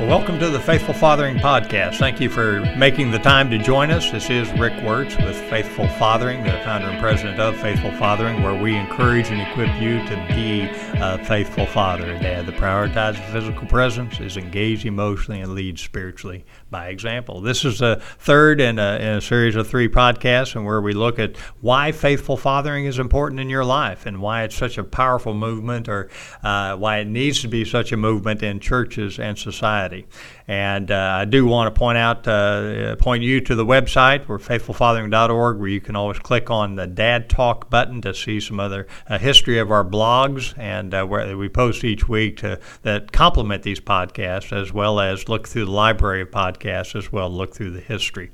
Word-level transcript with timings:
Well, 0.00 0.08
welcome 0.08 0.38
to 0.38 0.48
the 0.48 0.58
Faithful 0.58 0.94
Fathering 0.94 1.36
Podcast. 1.36 1.98
Thank 1.98 2.22
you 2.22 2.30
for 2.30 2.60
making 2.74 3.10
the 3.10 3.18
time 3.18 3.50
to 3.50 3.58
join 3.58 3.90
us. 3.90 4.10
This 4.10 4.30
is 4.30 4.50
Rick 4.52 4.82
Wirtz 4.82 5.14
with 5.18 5.36
Faithful 5.50 5.86
Fathering, 5.88 6.42
the 6.42 6.52
founder 6.64 6.88
and 6.88 6.98
president 6.98 7.38
of 7.38 7.54
Faithful 7.60 7.92
Fathering, 7.92 8.42
where 8.42 8.54
we 8.54 8.74
encourage 8.74 9.28
and 9.28 9.42
equip 9.42 9.68
you 9.78 9.98
to 10.06 10.16
be 10.34 10.62
a 10.98 11.22
faithful 11.26 11.66
father 11.66 12.18
dad 12.18 12.46
that 12.46 12.54
prioritizes 12.54 13.22
physical 13.30 13.66
presence, 13.66 14.18
is 14.20 14.38
engaged 14.38 14.86
emotionally, 14.86 15.42
and 15.42 15.52
leads 15.52 15.82
spiritually 15.82 16.46
by 16.70 16.88
example. 16.88 17.42
This 17.42 17.66
is 17.66 17.80
the 17.80 18.00
third 18.20 18.58
in 18.62 18.78
a, 18.78 18.96
in 18.96 19.08
a 19.08 19.20
series 19.20 19.54
of 19.54 19.68
three 19.68 19.90
podcasts, 19.90 20.56
and 20.56 20.64
where 20.64 20.80
we 20.80 20.94
look 20.94 21.18
at 21.18 21.36
why 21.60 21.92
faithful 21.92 22.38
fathering 22.38 22.86
is 22.86 22.98
important 22.98 23.38
in 23.38 23.50
your 23.50 23.66
life 23.66 24.06
and 24.06 24.22
why 24.22 24.44
it's 24.44 24.56
such 24.56 24.78
a 24.78 24.84
powerful 24.84 25.34
movement, 25.34 25.90
or 25.90 26.08
uh, 26.42 26.74
why 26.74 27.00
it 27.00 27.06
needs 27.06 27.42
to 27.42 27.48
be 27.48 27.66
such 27.66 27.92
a 27.92 27.98
movement 27.98 28.42
in 28.42 28.60
churches 28.60 29.18
and 29.18 29.38
society 29.38 29.89
study. 29.90 30.06
And 30.50 30.90
uh, 30.90 31.18
I 31.20 31.26
do 31.26 31.46
want 31.46 31.72
to 31.72 31.78
point 31.78 31.96
out, 31.96 32.26
uh, 32.26 32.96
point 32.96 33.22
you 33.22 33.40
to 33.42 33.54
the 33.54 33.64
website, 33.64 34.26
where 34.26 34.36
faithfulfathering.org, 34.36 35.58
where 35.60 35.68
you 35.68 35.80
can 35.80 35.94
always 35.94 36.18
click 36.18 36.50
on 36.50 36.74
the 36.74 36.88
Dad 36.88 37.30
Talk 37.30 37.70
button 37.70 38.02
to 38.02 38.12
see 38.12 38.40
some 38.40 38.58
other 38.58 38.88
uh, 39.08 39.16
history 39.16 39.60
of 39.60 39.70
our 39.70 39.84
blogs 39.84 40.58
and 40.58 40.92
uh, 40.92 41.04
where 41.04 41.36
we 41.36 41.48
post 41.48 41.84
each 41.84 42.08
week 42.08 42.38
to, 42.38 42.58
that 42.82 43.12
complement 43.12 43.62
these 43.62 43.78
podcasts, 43.78 44.52
as 44.52 44.72
well 44.72 44.98
as 44.98 45.28
look 45.28 45.46
through 45.46 45.66
the 45.66 45.70
library 45.70 46.22
of 46.22 46.32
podcasts, 46.32 46.96
as 46.96 47.12
well 47.12 47.30
look 47.30 47.54
through 47.54 47.70
the 47.70 47.80
history. 47.80 48.32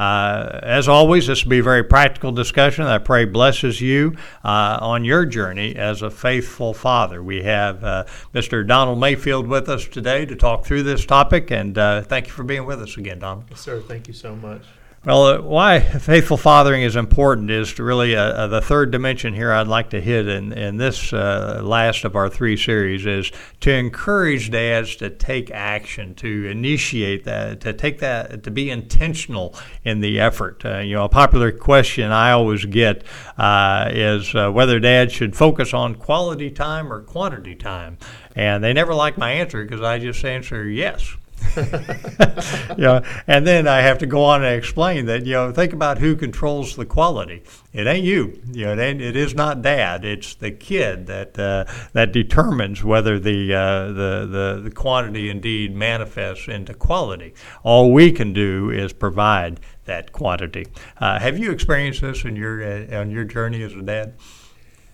Uh, 0.00 0.58
as 0.64 0.88
always, 0.88 1.28
this 1.28 1.44
will 1.44 1.50
be 1.50 1.60
a 1.60 1.62
very 1.62 1.84
practical 1.84 2.32
discussion. 2.32 2.86
I 2.86 2.98
pray 2.98 3.24
blesses 3.24 3.80
you 3.80 4.16
uh, 4.42 4.78
on 4.80 5.04
your 5.04 5.24
journey 5.26 5.76
as 5.76 6.02
a 6.02 6.10
faithful 6.10 6.74
father. 6.74 7.22
We 7.22 7.44
have 7.44 8.08
Mr. 8.34 8.66
Donald 8.66 8.98
Mayfield 8.98 9.46
with 9.46 9.68
us 9.68 9.86
today 9.86 10.26
to 10.26 10.34
talk 10.34 10.64
through 10.64 10.82
this 10.82 11.06
topic, 11.06 11.51
and 11.52 11.76
uh, 11.78 12.02
thank 12.02 12.26
you 12.26 12.32
for 12.32 12.44
being 12.44 12.66
with 12.66 12.82
us 12.82 12.96
again, 12.96 13.18
Donald. 13.18 13.44
Yes, 13.50 13.60
sir. 13.60 13.80
Thank 13.80 14.08
you 14.08 14.14
so 14.14 14.34
much. 14.34 14.62
Well, 15.04 15.26
uh, 15.26 15.40
why 15.40 15.80
faithful 15.80 16.36
fathering 16.36 16.82
is 16.82 16.94
important 16.94 17.50
is 17.50 17.74
to 17.74 17.82
really 17.82 18.14
uh, 18.14 18.22
uh, 18.22 18.46
the 18.46 18.60
third 18.60 18.92
dimension 18.92 19.34
here 19.34 19.52
I'd 19.52 19.66
like 19.66 19.90
to 19.90 20.00
hit 20.00 20.28
in, 20.28 20.52
in 20.52 20.76
this 20.76 21.12
uh, 21.12 21.60
last 21.60 22.04
of 22.04 22.14
our 22.14 22.28
three 22.28 22.56
series 22.56 23.04
is 23.04 23.32
to 23.62 23.72
encourage 23.72 24.52
dads 24.52 24.94
to 24.96 25.10
take 25.10 25.50
action, 25.50 26.14
to 26.16 26.46
initiate 26.46 27.24
that, 27.24 27.60
to 27.62 27.72
take 27.72 27.98
that, 27.98 28.44
to 28.44 28.50
be 28.52 28.70
intentional 28.70 29.56
in 29.82 30.02
the 30.02 30.20
effort. 30.20 30.64
Uh, 30.64 30.78
you 30.78 30.94
know, 30.94 31.02
a 31.02 31.08
popular 31.08 31.50
question 31.50 32.12
I 32.12 32.30
always 32.30 32.64
get 32.64 33.02
uh, 33.36 33.88
is 33.90 34.32
whether 34.32 34.78
dads 34.78 35.12
should 35.12 35.34
focus 35.34 35.74
on 35.74 35.96
quality 35.96 36.48
time 36.48 36.92
or 36.92 37.02
quantity 37.02 37.56
time. 37.56 37.98
And 38.36 38.62
they 38.62 38.72
never 38.72 38.94
like 38.94 39.18
my 39.18 39.32
answer 39.32 39.64
because 39.64 39.82
I 39.82 39.98
just 39.98 40.24
answer 40.24 40.68
yes. 40.68 41.16
know, 42.78 43.02
and 43.26 43.46
then 43.46 43.68
I 43.68 43.80
have 43.80 43.98
to 43.98 44.06
go 44.06 44.24
on 44.24 44.44
and 44.44 44.54
explain 44.54 45.06
that 45.06 45.26
you 45.26 45.32
know 45.32 45.52
think 45.52 45.72
about 45.72 45.98
who 45.98 46.16
controls 46.16 46.76
the 46.76 46.86
quality. 46.86 47.42
It 47.72 47.86
ain't 47.86 48.04
you. 48.04 48.40
You 48.52 48.66
know, 48.66 48.72
it, 48.74 48.78
ain't, 48.78 49.00
it 49.00 49.16
is 49.16 49.34
not 49.34 49.62
dad. 49.62 50.04
It's 50.04 50.34
the 50.34 50.50
kid 50.50 51.06
that 51.06 51.38
uh, 51.38 51.64
that 51.92 52.12
determines 52.12 52.84
whether 52.84 53.18
the, 53.18 53.54
uh, 53.54 53.86
the 53.88 54.26
the 54.30 54.60
the 54.64 54.70
quantity 54.70 55.30
indeed 55.30 55.74
manifests 55.74 56.48
into 56.48 56.74
quality. 56.74 57.34
All 57.62 57.92
we 57.92 58.12
can 58.12 58.32
do 58.32 58.70
is 58.70 58.92
provide 58.92 59.60
that 59.84 60.12
quantity. 60.12 60.66
Uh, 60.98 61.18
have 61.18 61.38
you 61.38 61.50
experienced 61.50 62.00
this 62.00 62.24
in 62.24 62.36
your 62.36 62.62
uh, 62.62 63.00
on 63.00 63.10
your 63.10 63.24
journey 63.24 63.62
as 63.62 63.74
a 63.74 63.82
dad? 63.82 64.14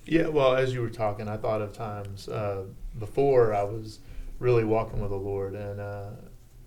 Yeah. 0.04 0.28
Well, 0.28 0.54
as 0.56 0.72
you 0.72 0.80
were 0.80 0.90
talking, 0.90 1.28
I 1.28 1.36
thought 1.36 1.60
of 1.60 1.72
times 1.72 2.28
uh, 2.28 2.64
before 2.98 3.54
I 3.54 3.62
was 3.62 4.00
really 4.38 4.64
walking 4.64 5.00
with 5.00 5.10
the 5.10 5.16
Lord, 5.16 5.54
and 5.54 5.80
uh, 5.80 6.10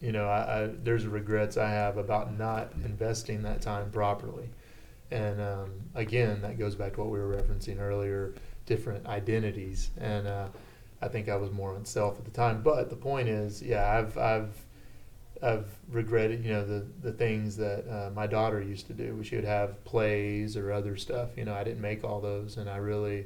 you 0.01 0.11
know, 0.11 0.27
I, 0.27 0.63
I, 0.63 0.69
there's 0.83 1.05
regrets 1.05 1.57
I 1.57 1.69
have 1.69 1.97
about 1.97 2.37
not 2.37 2.71
investing 2.83 3.43
that 3.43 3.61
time 3.61 3.91
properly. 3.91 4.49
And 5.11 5.39
um, 5.41 5.71
again, 5.93 6.41
that 6.41 6.57
goes 6.57 6.75
back 6.75 6.93
to 6.93 7.01
what 7.01 7.09
we 7.09 7.19
were 7.19 7.35
referencing 7.35 7.79
earlier, 7.79 8.33
different 8.65 9.05
identities. 9.05 9.91
And 9.99 10.27
uh, 10.27 10.47
I 11.01 11.07
think 11.07 11.29
I 11.29 11.35
was 11.35 11.51
more 11.51 11.75
on 11.75 11.85
self 11.85 12.17
at 12.17 12.25
the 12.25 12.31
time. 12.31 12.63
But 12.63 12.89
the 12.89 12.95
point 12.95 13.27
is, 13.27 13.61
yeah, 13.61 13.97
I've 13.97 14.17
I've 14.17 14.65
I've 15.43 15.67
regretted, 15.89 16.45
you 16.45 16.53
know, 16.53 16.65
the 16.65 16.85
the 17.01 17.11
things 17.11 17.57
that 17.57 17.87
uh, 17.89 18.09
my 18.11 18.25
daughter 18.25 18.61
used 18.61 18.87
to 18.87 18.93
do. 18.93 19.21
She 19.23 19.35
would 19.35 19.45
have 19.45 19.83
plays 19.83 20.55
or 20.55 20.71
other 20.71 20.95
stuff. 20.95 21.29
You 21.35 21.45
know, 21.45 21.53
I 21.53 21.63
didn't 21.63 21.81
make 21.81 22.03
all 22.03 22.21
those, 22.21 22.57
and 22.57 22.69
I 22.69 22.77
really 22.77 23.25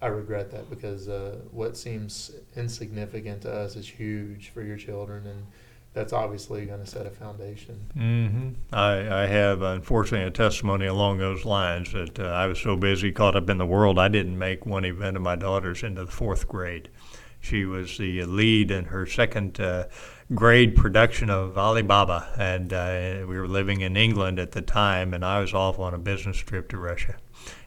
I 0.00 0.06
regret 0.06 0.50
that 0.52 0.70
because 0.70 1.08
uh, 1.08 1.40
what 1.50 1.76
seems 1.76 2.30
insignificant 2.56 3.42
to 3.42 3.52
us 3.52 3.74
is 3.74 3.88
huge 3.88 4.50
for 4.50 4.62
your 4.62 4.76
children 4.76 5.26
and 5.26 5.46
that's 5.94 6.12
obviously 6.12 6.66
going 6.66 6.80
to 6.80 6.86
set 6.86 7.06
a 7.06 7.10
foundation. 7.10 7.80
Mm-hmm. 7.96 8.48
I, 8.72 9.22
I 9.22 9.26
have, 9.26 9.62
unfortunately, 9.62 10.26
a 10.26 10.30
testimony 10.30 10.86
along 10.86 11.18
those 11.18 11.44
lines 11.44 11.92
that 11.92 12.18
uh, 12.18 12.24
I 12.24 12.46
was 12.46 12.58
so 12.58 12.76
busy, 12.76 13.12
caught 13.12 13.36
up 13.36 13.48
in 13.48 13.58
the 13.58 13.66
world, 13.66 13.98
I 13.98 14.08
didn't 14.08 14.36
make 14.36 14.66
one 14.66 14.84
event 14.84 15.16
of 15.16 15.22
my 15.22 15.36
daughter's 15.36 15.84
into 15.84 16.04
the 16.04 16.10
fourth 16.10 16.48
grade. 16.48 16.90
She 17.40 17.64
was 17.64 17.96
the 17.96 18.24
lead 18.24 18.70
in 18.72 18.86
her 18.86 19.06
second 19.06 19.60
uh, 19.60 19.84
grade 20.34 20.74
production 20.74 21.30
of 21.30 21.56
Ali 21.56 21.82
Baba, 21.82 22.28
and 22.38 22.72
uh, 22.72 23.26
we 23.28 23.38
were 23.38 23.48
living 23.48 23.82
in 23.82 23.96
England 23.96 24.40
at 24.40 24.52
the 24.52 24.62
time, 24.62 25.14
and 25.14 25.24
I 25.24 25.40
was 25.40 25.54
off 25.54 25.78
on 25.78 25.94
a 25.94 25.98
business 25.98 26.38
trip 26.38 26.68
to 26.70 26.76
Russia 26.76 27.16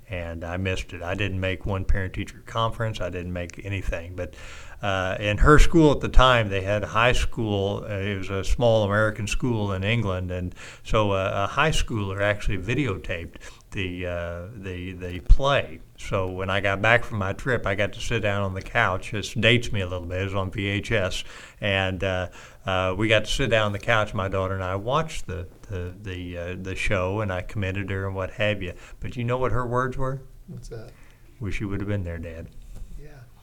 and 0.10 0.44
I 0.44 0.58
missed 0.58 0.94
it. 0.94 1.02
I 1.02 1.16
didn't 1.16 1.40
make 1.40 1.66
one 1.66 1.84
parent 1.84 2.14
teacher 2.14 2.42
conference. 2.46 3.02
I 3.02 3.10
didn't 3.10 3.34
make 3.34 3.64
anything. 3.66 4.16
But 4.16 4.36
uh, 4.82 5.18
in 5.20 5.38
her 5.40 5.58
school 5.58 5.92
at 5.92 6.02
the 6.02 6.10
time, 6.10 6.50
they 6.50 6.62
had 6.62 6.84
high 6.84 7.14
school. 7.14 7.84
Uh, 7.84 7.94
it 7.94 8.18
was 8.18 8.30
a 8.30 8.44
small 8.44 8.84
American 8.84 9.26
school 9.26 9.74
in 9.74 9.84
England, 9.84 10.30
and 10.30 10.54
so 10.84 11.12
uh, 11.12 11.32
a 11.34 11.48
high 11.48 11.72
schooler 11.72 12.22
actually 12.22 12.60
videotaped 12.60 13.36
the 13.72 14.06
uh, 14.06 14.42
the 14.56 14.94
the 14.94 15.20
play. 15.22 15.80
So 15.98 16.30
when 16.30 16.50
I 16.52 16.60
got 16.60 16.82
back 16.82 17.04
from 17.04 17.18
my 17.18 17.34
trip, 17.34 17.66
I 17.66 17.74
got 17.74 17.94
to 17.94 18.00
sit 18.00 18.22
down 18.22 18.44
on 18.44 18.54
the 18.54 18.62
couch. 18.62 19.12
This 19.12 19.34
dates 19.34 19.72
me 19.72 19.82
a 19.82 19.88
little 19.88 20.06
bit. 20.06 20.22
It 20.22 20.26
was 20.26 20.36
on 20.36 20.52
VHS, 20.52 21.24
and 21.60 22.04
uh, 22.04 22.30
uh, 22.66 22.94
we 22.96 23.08
got 23.08 23.26
to 23.26 23.32
sit 23.32 23.50
down 23.50 23.68
on 23.68 23.72
the 23.72 23.80
couch. 23.80 24.14
My 24.14 24.28
daughter 24.28 24.54
and 24.54 24.64
I 24.64 24.76
watched 24.76 25.26
the 25.26 25.48
the 25.70 25.96
the, 26.02 26.38
uh, 26.38 26.56
the 26.62 26.76
show, 26.76 27.22
and 27.22 27.34
I 27.34 27.42
commended 27.42 27.90
her 27.90 28.06
and 28.06 28.16
what 28.16 28.32
have 28.32 28.62
you. 28.62 28.74
But 29.00 29.16
you 29.16 29.24
know 29.24 29.38
what 29.38 29.52
her 29.52 29.66
words 29.66 29.98
were? 29.98 30.22
What's 30.48 30.70
that? 30.70 30.92
Wish 31.40 31.62
you 31.62 31.68
would 31.68 31.80
have 31.82 31.90
been 31.90 32.04
there, 32.04 32.18
Dad. 32.18 32.50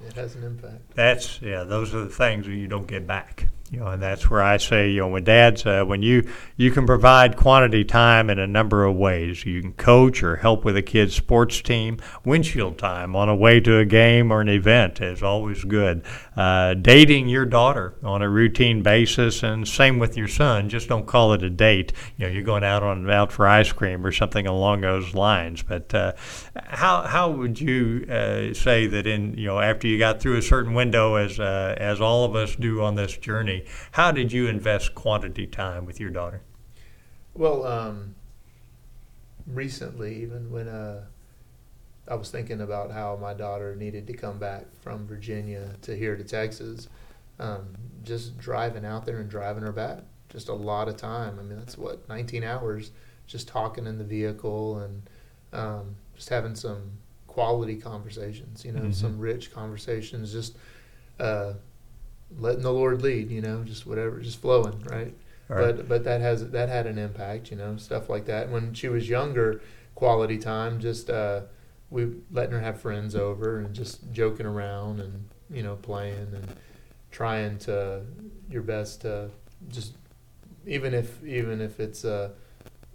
It 0.06 0.15
has 0.15 0.34
an 0.37 0.44
impact. 0.44 0.94
That's 0.94 1.41
yeah. 1.42 1.65
Those 1.65 1.94
are 1.94 2.00
the 2.00 2.10
things 2.10 2.47
that 2.47 2.54
you 2.54 2.69
don't 2.69 2.87
get 2.87 3.06
back. 3.06 3.48
You 3.75 3.81
know, 3.81 3.89
and 3.89 4.01
that's 4.01 4.31
where 4.31 4.41
I 4.41 4.59
say, 4.59 4.91
you 4.91 5.01
know, 5.01 5.09
when 5.09 5.25
dads, 5.25 5.67
uh, 5.67 5.83
when 5.85 6.01
you 6.01 6.31
you 6.57 6.71
can 6.71 6.87
provide 6.87 7.37
quantity 7.37 7.83
time 7.83 8.31
in 8.31 8.39
a 8.39 8.47
number 8.47 8.85
of 8.85 8.95
ways. 8.95 9.45
You 9.45 9.61
can 9.61 9.73
coach 9.73 10.23
or 10.23 10.37
help 10.37 10.65
with 10.65 10.77
a 10.77 10.83
kid's 10.83 11.17
sports 11.17 11.61
team. 11.61 11.99
Windshield 12.25 12.79
time 12.79 13.17
on 13.17 13.29
a 13.29 13.35
way 13.35 13.59
to 13.59 13.79
a 13.79 13.85
game 13.85 14.31
or 14.31 14.41
an 14.41 14.49
event 14.49 15.01
is 15.01 15.25
always 15.25 15.65
good. 15.65 16.05
Uh, 16.37 16.75
dating 16.75 17.29
your 17.29 17.45
daughter 17.45 17.95
on 18.05 18.23
a 18.23 18.29
routine 18.29 18.85
basis, 18.85 19.43
and 19.43 19.67
same 19.67 19.99
with 19.99 20.17
your 20.17 20.29
son. 20.29 20.69
Just 20.69 20.89
don't 20.89 21.06
call 21.06 21.33
it 21.33 21.43
a 21.43 21.51
date. 21.51 21.93
You 22.17 22.27
know, 22.27 22.33
you're 22.33 22.45
going 22.45 22.62
out 22.62 22.85
on 22.85 23.11
out 23.11 23.33
for 23.33 23.49
ice 23.49 23.73
cream 23.73 24.06
or 24.06 24.12
something 24.12 24.47
along 24.47 24.83
those 24.83 25.15
lines. 25.15 25.65
But 25.65 25.93
uh, 25.93 26.12
how 26.55 27.03
how 27.03 27.29
would 27.31 27.61
you 27.61 28.06
uh, 28.09 28.55
say 28.55 28.87
that 28.87 29.09
in 29.09 29.37
you 29.37 29.47
know 29.47 29.59
after 29.59 29.89
you 29.89 29.99
got 29.99 30.21
through 30.21 30.37
a 30.37 30.43
certain 30.43 30.75
window, 30.75 31.17
as 31.17 31.41
uh, 31.41 31.75
as 31.77 32.01
all 32.01 32.25
of 32.25 32.37
us 32.37 32.55
do 32.55 32.81
on 32.81 32.95
this 32.95 33.17
journey? 33.17 33.63
How 33.92 34.12
did 34.12 34.32
you 34.32 34.47
invest 34.47 34.94
quantity 34.94 35.47
time 35.47 35.84
with 35.86 36.00
your 36.00 36.10
daughter? 36.10 36.42
Well, 37.34 37.66
um, 37.66 38.14
recently, 39.47 40.22
even 40.22 40.50
when 40.50 40.69
uh, 40.69 41.04
I 42.06 42.14
was 42.14 42.30
thinking 42.30 42.60
about 42.60 42.91
how 42.91 43.16
my 43.20 43.34
daughter 43.34 43.75
needed 43.75 44.06
to 44.06 44.12
come 44.12 44.38
back 44.38 44.66
from 44.80 45.06
Virginia 45.06 45.70
to 45.82 45.96
here 45.96 46.16
to 46.16 46.25
Texas, 46.25 46.88
um, 47.38 47.75
just 48.02 48.38
driving 48.38 48.84
out 48.84 49.06
there 49.06 49.19
and 49.19 49.28
driving 49.28 49.62
her 49.62 49.72
back, 49.72 50.00
just 50.28 50.49
a 50.49 50.55
lot 50.55 50.88
of 50.88 50.96
time. 50.96 51.38
I 51.38 51.43
mean, 51.43 51.58
that's 51.58 51.78
what 51.78 52.08
19 52.08 52.44
hours 52.44 52.90
just 53.26 53.49
talking 53.49 53.87
in 53.87 53.99
the 53.99 54.05
vehicle 54.05 54.78
and 54.78 55.02
um, 55.52 55.96
just 56.14 56.28
having 56.28 56.55
some 56.55 56.90
quality 57.26 57.76
conversations. 57.76 58.64
You 58.64 58.72
know, 58.72 58.81
mm-hmm. 58.82 58.93
some 58.93 59.19
rich 59.19 59.52
conversations. 59.52 60.32
Just 60.32 60.56
uh, 61.19 61.55
letting 62.38 62.62
the 62.62 62.73
Lord 62.73 63.03
lead, 63.03 63.31
you 63.31 63.41
know, 63.41 63.62
just 63.65 63.87
whatever, 63.87 64.21
just 64.21 64.41
flowing, 64.41 64.81
right? 64.85 65.15
right? 65.49 65.76
But 65.76 65.88
but 65.88 66.05
that 66.05 66.21
has 66.21 66.50
that 66.50 66.69
had 66.69 66.87
an 66.87 66.99
impact, 66.99 67.50
you 67.50 67.56
know, 67.56 67.76
stuff 67.76 68.09
like 68.09 68.26
that. 68.26 68.50
When 68.50 68.75
she 68.75 68.88
was 68.88 69.09
younger, 69.09 69.61
quality 69.94 70.38
time, 70.38 70.81
just 70.81 71.11
uh, 71.11 71.43
we 71.91 72.12
letting 72.31 72.53
her 72.53 72.61
have 72.61 72.81
friends 72.81 73.15
over 73.15 73.61
and 73.61 73.75
just 73.75 74.12
joking 74.12 74.47
around 74.47 75.00
and 75.00 75.29
you 75.50 75.62
know 75.62 75.76
playing 75.76 76.32
and 76.35 76.55
trying 77.11 77.59
to 77.59 78.03
your 78.50 78.62
best 78.62 79.03
to 79.03 79.31
just 79.69 79.94
even 80.67 80.94
if 80.94 81.23
even 81.25 81.61
if 81.61 81.81
it's 81.81 82.05
uh, 82.05 82.31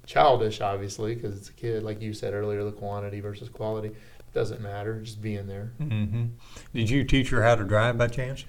childish, 0.05 0.59
obviously, 0.59 1.15
because 1.15 1.37
it's 1.37 1.49
a 1.49 1.53
kid, 1.53 1.83
like 1.83 2.01
you 2.01 2.13
said 2.13 2.33
earlier, 2.33 2.63
the 2.63 2.71
quantity 2.71 3.19
versus 3.19 3.47
quality 3.47 3.91
doesn't 4.33 4.61
matter. 4.61 4.99
Just 5.01 5.21
being 5.21 5.47
there. 5.47 5.71
Mm-hmm. 5.79 6.25
Did 6.73 6.89
you 6.89 7.03
teach 7.03 7.29
her 7.29 7.43
how 7.43 7.55
to 7.55 7.63
drive 7.63 7.97
by 7.97 8.07
chance? 8.07 8.45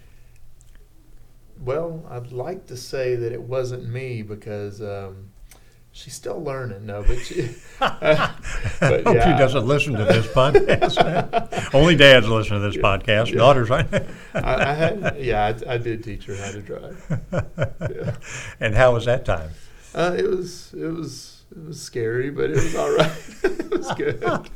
Well, 1.60 2.04
I'd 2.08 2.32
like 2.32 2.66
to 2.66 2.76
say 2.76 3.16
that 3.16 3.32
it 3.32 3.42
wasn't 3.42 3.88
me 3.88 4.22
because 4.22 4.80
um, 4.80 5.30
she's 5.92 6.14
still 6.14 6.42
learning. 6.42 6.86
No, 6.86 7.02
but 7.02 7.18
she. 7.18 7.50
Uh, 7.80 8.32
but 8.80 9.04
Hope 9.04 9.14
yeah. 9.14 9.32
she 9.32 9.38
doesn't 9.38 9.66
listen 9.66 9.94
to 9.94 10.04
this 10.04 10.26
podcast. 10.28 11.70
Only 11.74 11.96
dads 11.96 12.28
listen 12.28 12.60
to 12.60 12.60
this 12.60 12.76
podcast. 12.76 13.30
Yeah. 13.30 13.38
Daughters, 13.38 13.68
right? 13.68 13.86
I, 14.34 14.70
I, 14.70 14.72
had, 14.74 15.16
yeah, 15.18 15.54
I, 15.66 15.74
I, 15.74 15.78
did 15.78 16.02
teach 16.02 16.24
her 16.26 16.36
how 16.36 16.50
to 16.52 16.62
drive. 16.62 17.20
Yeah. 17.94 18.16
And 18.60 18.74
how 18.74 18.94
was 18.94 19.04
that 19.04 19.24
time? 19.24 19.50
Uh, 19.94 20.14
it 20.16 20.28
was 20.28 20.72
it 20.72 20.86
was 20.86 21.39
it 21.50 21.64
was 21.66 21.80
scary, 21.80 22.30
but 22.30 22.50
it 22.50 22.56
was 22.56 22.74
all 22.76 22.94
right. 22.94 23.12
it 23.42 23.70
was 23.70 23.92
good. 23.94 24.20
well, 24.22 24.46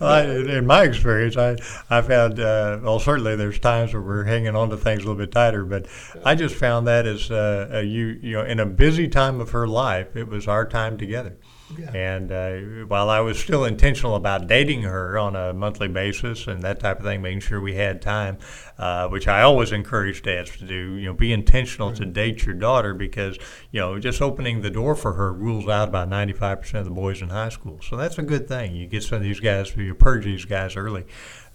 I, 0.00 0.22
in 0.22 0.66
my 0.66 0.84
experience, 0.84 1.36
I 1.36 1.56
I've 1.90 2.06
had 2.06 2.38
uh, 2.38 2.78
well 2.82 3.00
certainly 3.00 3.34
there's 3.36 3.58
times 3.58 3.92
where 3.92 4.02
we're 4.02 4.24
hanging 4.24 4.54
on 4.54 4.70
to 4.70 4.76
things 4.76 5.02
a 5.02 5.06
little 5.06 5.16
bit 5.16 5.32
tighter, 5.32 5.64
but 5.64 5.86
I 6.24 6.34
just 6.34 6.54
found 6.54 6.86
that 6.86 7.06
as 7.06 7.30
uh, 7.30 7.82
you 7.84 8.18
you 8.22 8.32
know 8.34 8.44
in 8.44 8.60
a 8.60 8.66
busy 8.66 9.08
time 9.08 9.40
of 9.40 9.50
her 9.50 9.66
life, 9.66 10.14
it 10.16 10.28
was 10.28 10.46
our 10.46 10.66
time 10.66 10.96
together. 10.96 11.36
Yeah. 11.76 11.90
And 11.92 12.32
uh, 12.32 12.86
while 12.86 13.10
I 13.10 13.20
was 13.20 13.38
still 13.38 13.64
intentional 13.64 14.14
about 14.14 14.46
dating 14.46 14.82
her 14.82 15.18
on 15.18 15.36
a 15.36 15.52
monthly 15.52 15.88
basis 15.88 16.46
and 16.46 16.62
that 16.62 16.80
type 16.80 16.98
of 16.98 17.04
thing, 17.04 17.20
making 17.20 17.40
sure 17.40 17.60
we 17.60 17.74
had 17.74 18.00
time, 18.00 18.38
uh, 18.78 19.08
which 19.08 19.28
I 19.28 19.42
always 19.42 19.72
encourage 19.72 20.22
dads 20.22 20.56
to 20.58 20.64
do, 20.64 20.94
you 20.94 21.06
know, 21.06 21.12
be 21.12 21.32
intentional 21.32 21.92
to 21.92 22.06
date 22.06 22.46
your 22.46 22.54
daughter 22.54 22.94
because, 22.94 23.38
you 23.70 23.80
know, 23.80 23.98
just 23.98 24.22
opening 24.22 24.62
the 24.62 24.70
door 24.70 24.94
for 24.94 25.14
her 25.14 25.32
rules 25.32 25.68
out 25.68 25.88
about 25.88 26.08
95% 26.08 26.74
of 26.74 26.84
the 26.84 26.90
boys 26.90 27.20
in 27.20 27.28
high 27.28 27.50
school. 27.50 27.80
So 27.82 27.96
that's 27.96 28.18
a 28.18 28.22
good 28.22 28.48
thing. 28.48 28.74
You 28.74 28.86
get 28.86 29.02
some 29.02 29.16
of 29.16 29.22
these 29.22 29.40
guys, 29.40 29.76
you 29.76 29.94
purge 29.94 30.24
these 30.24 30.44
guys 30.44 30.76
early. 30.76 31.04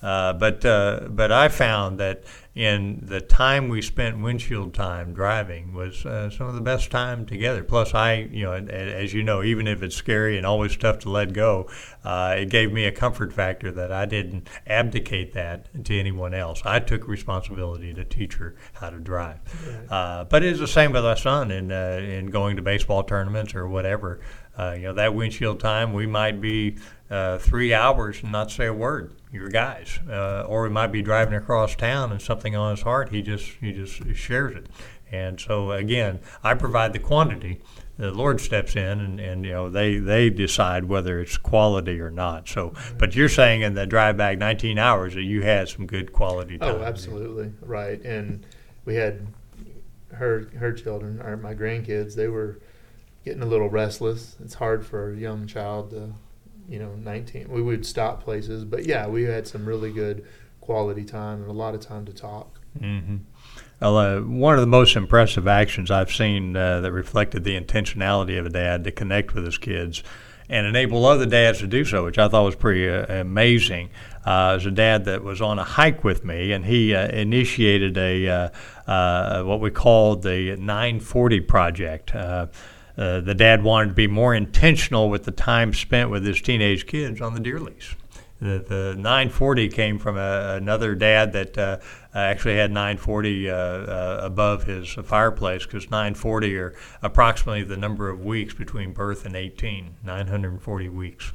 Uh, 0.04 0.34
but 0.34 0.66
uh, 0.66 1.08
but 1.10 1.32
I 1.32 1.48
found 1.48 1.98
that 2.00 2.24
in 2.56 3.00
the 3.04 3.22
time 3.22 3.70
we 3.70 3.82
spent 3.82 4.22
windshield 4.22 4.74
time 4.74 5.14
driving 5.14 5.74
was 5.74 6.06
uh, 6.06 6.30
some 6.30 6.48
of 6.48 6.56
the 6.56 6.62
best 6.62 6.92
time 6.92 7.26
together. 7.26 7.64
Plus, 7.64 7.94
I 7.94 8.28
you 8.30 8.44
know 8.44 8.52
as 8.52 9.14
you 9.14 9.24
know, 9.24 9.44
even 9.44 9.66
if 9.66 9.82
it's 9.82 9.96
scary 9.96 10.38
and 10.38 10.46
always 10.46 10.76
tough 10.76 11.00
to 11.00 11.10
let 11.10 11.32
go, 11.32 11.70
uh, 12.04 12.36
it 12.38 12.50
gave 12.50 12.74
me 12.74 12.84
a 12.84 12.92
comfort 12.92 13.32
factor 13.32 13.72
that 13.72 13.94
I 13.94 14.06
didn't 14.06 14.50
abdicate 14.68 15.34
that 15.34 15.86
to 15.86 15.98
anyone 15.98 16.34
else. 16.34 16.62
I 16.66 16.80
took 16.82 17.08
responsibility 17.08 17.94
to 17.94 18.04
teach 18.04 18.34
her 18.36 18.56
how 18.74 18.90
to 18.90 19.00
drive. 19.00 19.40
Right. 19.66 19.90
Uh, 19.90 20.26
but 20.26 20.44
it's 20.44 20.60
the 20.60 20.68
same 20.68 20.92
with 20.92 21.06
my 21.06 21.16
son 21.16 21.50
in 21.50 21.72
in 21.72 22.26
going 22.26 22.58
to 22.58 22.62
baseball 22.62 23.04
tournaments 23.04 23.56
or 23.56 23.70
whatever. 23.70 24.20
you 24.60 24.82
know 24.82 24.94
that 24.94 25.16
windshield 25.16 25.62
time 25.62 25.94
we 25.94 26.08
might 26.08 26.42
be 26.42 26.76
three 27.40 27.74
hours 27.74 28.22
and 28.22 28.34
not 28.34 28.52
say 28.52 28.66
a 28.66 28.74
word 28.74 29.16
your 29.34 29.50
guys, 29.50 30.00
uh, 30.08 30.44
or 30.48 30.68
he 30.68 30.72
might 30.72 30.92
be 30.92 31.02
driving 31.02 31.34
across 31.34 31.76
town 31.76 32.12
and 32.12 32.22
something 32.22 32.56
on 32.56 32.72
his 32.72 32.84
heart. 32.84 33.10
He 33.10 33.24
just 33.24 33.46
he 33.60 33.74
just 33.74 34.16
shares 34.16 34.56
it, 34.56 34.68
and 35.12 35.40
so 35.40 35.72
again, 35.72 36.20
I 36.44 36.54
provide 36.54 36.94
the 36.94 37.00
quantity. 37.00 37.60
The 37.98 38.12
Lord 38.12 38.40
steps 38.40 38.76
in, 38.76 39.00
and, 39.00 39.20
and 39.20 39.44
you 39.44 39.52
know 39.52 39.70
they 39.70 39.98
they 39.98 40.30
decide 40.30 40.86
whether 40.86 41.20
it's 41.20 41.38
quality 41.38 42.00
or 42.00 42.12
not. 42.12 42.48
So, 42.48 42.74
but 43.00 43.16
you're 43.16 43.28
saying 43.28 43.62
in 43.62 43.74
the 43.74 43.88
drive 43.88 44.18
back 44.18 44.38
19 44.38 44.78
hours 44.78 45.16
that 45.16 45.24
you 45.24 45.42
had 45.42 45.68
some 45.68 45.88
good 45.88 46.14
quality 46.14 46.60
time. 46.60 46.76
Oh, 46.76 46.84
absolutely 46.84 47.52
right, 47.62 48.00
and 48.04 48.46
we 48.86 48.96
had 48.96 49.28
her 50.12 50.48
her 50.60 50.72
children, 50.72 51.20
or 51.22 51.38
my 51.38 51.56
grandkids. 51.56 52.14
They 52.14 52.28
were 52.28 52.60
getting 53.26 53.42
a 53.42 53.48
little 53.48 53.70
restless. 53.70 54.36
It's 54.44 54.56
hard 54.56 54.86
for 54.86 55.12
a 55.12 55.18
young 55.18 55.48
child 55.48 55.90
to 55.90 56.14
you 56.68 56.80
know 56.80 56.94
19 56.96 57.50
we 57.50 57.62
would 57.62 57.86
stop 57.86 58.24
places 58.24 58.64
but 58.64 58.86
yeah 58.86 59.08
we 59.08 59.24
had 59.24 59.48
some 59.48 59.66
really 59.66 59.92
good 59.92 60.26
quality 60.62 61.04
time 61.04 61.42
and 61.42 61.50
a 61.50 61.54
lot 61.54 61.76
of 61.76 61.82
time 61.82 62.06
to 62.06 62.14
talk 62.14 62.60
mm-hmm. 62.80 63.18
well, 63.82 63.98
uh, 63.98 64.22
one 64.22 64.54
of 64.54 64.62
the 64.62 64.68
most 64.68 64.96
impressive 64.96 65.48
actions 65.48 65.92
i've 65.92 66.12
seen 66.12 66.56
uh, 66.56 66.80
that 66.82 66.92
reflected 66.92 67.44
the 67.44 67.60
intentionality 67.60 68.40
of 68.40 68.46
a 68.46 68.50
dad 68.50 68.84
to 68.84 68.92
connect 68.92 69.34
with 69.34 69.46
his 69.46 69.58
kids 69.58 70.04
and 70.50 70.68
enable 70.68 71.06
other 71.06 71.26
dads 71.26 71.60
to 71.60 71.68
do 71.68 71.84
so 71.84 72.06
which 72.06 72.18
i 72.18 72.28
thought 72.28 72.44
was 72.44 72.56
pretty 72.56 72.90
uh, 72.90 73.06
amazing 73.20 73.90
uh, 74.26 74.54
as 74.56 74.66
a 74.66 74.72
dad 74.72 75.06
that 75.06 75.24
was 75.24 75.42
on 75.42 75.60
a 75.60 75.64
hike 75.64 76.04
with 76.04 76.24
me, 76.24 76.52
and 76.52 76.66
he 76.66 76.96
uh, 76.96 77.08
initiated 77.10 77.98
a 77.98 78.28
uh, 78.28 78.50
uh 78.90 79.44
what 79.44 79.60
we 79.60 79.70
called 79.70 80.24
the 80.24 80.56
940 80.58 81.42
project. 81.42 82.14
Uh, 82.98 83.02
uh, 83.14 83.22
the 83.22 83.36
dad 83.36 83.64
wanted 83.64 83.90
to 83.90 83.94
be 83.94 84.08
more 84.08 84.34
intentional 84.34 85.10
with 85.10 85.24
the 85.24 85.32
time 85.32 85.74
spent 85.74 86.10
with 86.10 86.26
his 86.26 86.42
teenage 86.42 86.88
kids 86.88 87.22
on 87.22 87.34
the 87.34 87.40
deer 87.40 87.60
lease. 87.60 87.96
The, 88.40 88.60
the 88.60 88.96
940 88.98 89.70
came 89.70 90.00
from 90.00 90.18
a, 90.18 90.56
another 90.56 90.96
dad 90.96 91.32
that 91.34 91.58
uh, 91.58 91.78
actually 92.14 92.56
had 92.56 92.72
940 92.72 93.50
uh, 93.50 93.56
uh, 93.56 94.20
above 94.24 94.64
his 94.66 94.90
fireplace 94.90 95.64
because 95.64 95.90
940 95.90 96.58
are 96.58 96.76
approximately 97.02 97.64
the 97.64 97.78
number 97.78 98.10
of 98.10 98.26
weeks 98.26 98.54
between 98.54 98.92
birth 98.92 99.26
and 99.26 99.36
18, 99.36 99.98
940 100.04 100.90
weeks. 100.90 101.34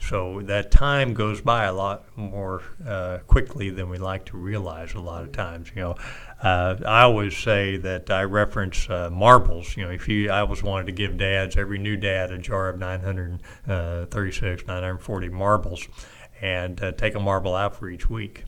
So 0.00 0.40
that 0.42 0.70
time 0.70 1.14
goes 1.14 1.40
by 1.40 1.64
a 1.64 1.72
lot 1.72 2.04
more 2.16 2.62
uh, 2.86 3.18
quickly 3.26 3.70
than 3.70 3.88
we 3.88 3.98
like 3.98 4.24
to 4.26 4.36
realize 4.36 4.94
a 4.94 5.00
lot 5.00 5.22
of 5.22 5.32
times. 5.32 5.70
You 5.74 5.82
know, 5.82 5.94
uh, 6.42 6.76
I 6.86 7.02
always 7.02 7.36
say 7.36 7.76
that 7.78 8.10
I 8.10 8.22
reference 8.24 8.88
uh, 8.88 9.10
marbles. 9.10 9.76
You 9.76 9.84
know, 9.84 9.90
if 9.90 10.08
you, 10.08 10.30
I 10.30 10.40
always 10.40 10.62
wanted 10.62 10.86
to 10.86 10.92
give 10.92 11.18
dads, 11.18 11.56
every 11.56 11.78
new 11.78 11.96
dad, 11.96 12.30
a 12.30 12.38
jar 12.38 12.70
of 12.70 12.78
936, 12.78 14.66
940 14.66 15.28
marbles, 15.28 15.86
and 16.40 16.82
uh, 16.82 16.92
take 16.92 17.14
a 17.14 17.20
marble 17.20 17.54
out 17.54 17.76
for 17.76 17.90
each 17.90 18.08
week. 18.08 18.44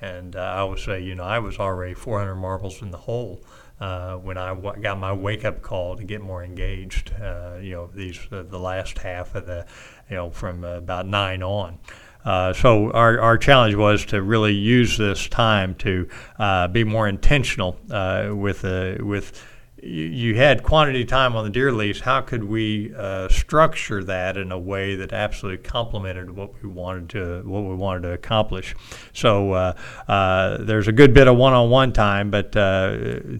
And 0.00 0.36
uh, 0.36 0.40
I 0.40 0.58
always 0.58 0.82
say, 0.82 1.00
you 1.00 1.14
know, 1.14 1.24
I 1.24 1.40
was 1.40 1.58
already 1.58 1.94
400 1.94 2.34
marbles 2.36 2.80
in 2.80 2.90
the 2.90 2.98
hole. 2.98 3.42
Uh, 3.80 4.14
when 4.16 4.38
I 4.38 4.54
w- 4.54 4.80
got 4.80 4.98
my 4.98 5.12
wake 5.12 5.44
up 5.44 5.62
call 5.62 5.96
to 5.96 6.04
get 6.04 6.20
more 6.20 6.44
engaged, 6.44 7.12
uh, 7.20 7.56
you 7.60 7.72
know, 7.72 7.90
these 7.92 8.20
uh, 8.30 8.44
the 8.44 8.58
last 8.58 8.98
half 8.98 9.34
of 9.34 9.46
the, 9.46 9.66
you 10.08 10.14
know, 10.14 10.30
from 10.30 10.62
about 10.62 11.06
nine 11.08 11.42
on. 11.42 11.80
Uh, 12.24 12.52
so 12.52 12.90
our, 12.92 13.20
our 13.20 13.36
challenge 13.36 13.74
was 13.74 14.04
to 14.06 14.22
really 14.22 14.52
use 14.54 14.96
this 14.96 15.28
time 15.28 15.74
to 15.76 16.08
uh, 16.38 16.68
be 16.68 16.84
more 16.84 17.08
intentional 17.08 17.76
uh, 17.90 18.30
with 18.32 18.64
uh, 18.64 18.94
with 19.00 19.42
you 19.82 20.36
had 20.36 20.62
quantity 20.62 21.04
time 21.04 21.34
on 21.34 21.42
the 21.42 21.50
deer 21.50 21.72
lease. 21.72 22.00
How 22.00 22.20
could 22.20 22.44
we 22.44 22.94
uh, 22.94 23.28
structure 23.28 24.04
that 24.04 24.36
in 24.36 24.52
a 24.52 24.58
way 24.58 24.94
that 24.94 25.12
absolutely 25.12 25.64
complemented 25.64 26.30
what 26.30 26.62
we 26.62 26.68
wanted 26.68 27.08
to 27.10 27.42
what 27.44 27.64
we 27.64 27.74
wanted 27.74 28.02
to 28.02 28.12
accomplish? 28.12 28.76
So 29.12 29.52
uh, 29.52 29.72
uh, 30.06 30.58
there's 30.58 30.86
a 30.86 30.92
good 30.92 31.12
bit 31.12 31.26
of 31.26 31.36
one-on-one 31.36 31.92
time, 31.92 32.30
but 32.30 32.56
uh, 32.56 32.90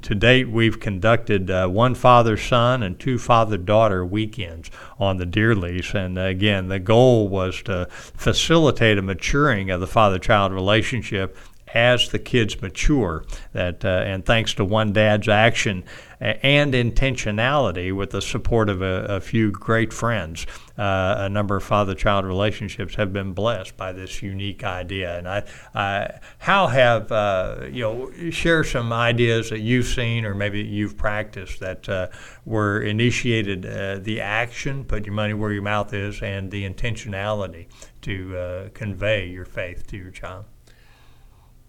to 0.02 0.14
date 0.16 0.50
we've 0.50 0.80
conducted 0.80 1.48
uh, 1.48 1.68
one 1.68 1.94
father-son 1.94 2.82
and 2.82 2.98
two 2.98 3.18
father-daughter 3.18 4.04
weekends 4.04 4.68
on 4.98 5.18
the 5.18 5.26
deer 5.26 5.54
lease, 5.54 5.94
and 5.94 6.18
again 6.18 6.66
the 6.68 6.80
goal 6.80 7.28
was 7.28 7.62
to 7.62 7.86
facilitate 7.90 8.98
a 8.98 9.02
maturing 9.02 9.70
of 9.70 9.80
the 9.80 9.86
father-child 9.86 10.52
relationship 10.52 11.36
as 11.74 12.08
the 12.08 12.18
kids 12.18 12.60
mature. 12.60 13.24
That 13.52 13.84
uh, 13.84 14.02
and 14.04 14.24
thanks 14.24 14.54
to 14.54 14.64
one 14.64 14.92
dad's 14.92 15.28
action 15.28 15.84
and 16.22 16.72
intentionality, 16.72 17.92
with 17.94 18.10
the 18.10 18.22
support 18.22 18.68
of 18.68 18.80
a, 18.80 19.04
a 19.06 19.20
few 19.20 19.50
great 19.50 19.92
friends, 19.92 20.46
uh, 20.78 21.14
a 21.18 21.28
number 21.28 21.56
of 21.56 21.64
father-child 21.64 22.24
relationships 22.24 22.94
have 22.94 23.12
been 23.12 23.32
blessed 23.32 23.76
by 23.76 23.92
this 23.92 24.22
unique 24.22 24.62
idea. 24.62 25.18
And 25.18 25.28
I, 25.28 25.42
I 25.74 26.20
how 26.38 26.68
have 26.68 27.10
uh, 27.10 27.66
you 27.70 27.82
know 27.82 28.30
share 28.30 28.62
some 28.62 28.92
ideas 28.92 29.50
that 29.50 29.60
you've 29.60 29.86
seen 29.86 30.24
or 30.24 30.34
maybe 30.34 30.62
you've 30.62 30.96
practiced 30.96 31.58
that 31.60 31.88
uh, 31.88 32.08
were 32.44 32.80
initiated 32.80 33.66
uh, 33.66 33.98
the 33.98 34.20
action, 34.20 34.84
put 34.84 35.06
your 35.06 35.14
money 35.14 35.34
where 35.34 35.52
your 35.52 35.62
mouth 35.62 35.92
is, 35.92 36.22
and 36.22 36.50
the 36.52 36.68
intentionality 36.68 37.66
to 38.02 38.36
uh, 38.36 38.68
convey 38.74 39.26
your 39.26 39.44
faith 39.44 39.88
to 39.88 39.96
your 39.96 40.10
child 40.10 40.44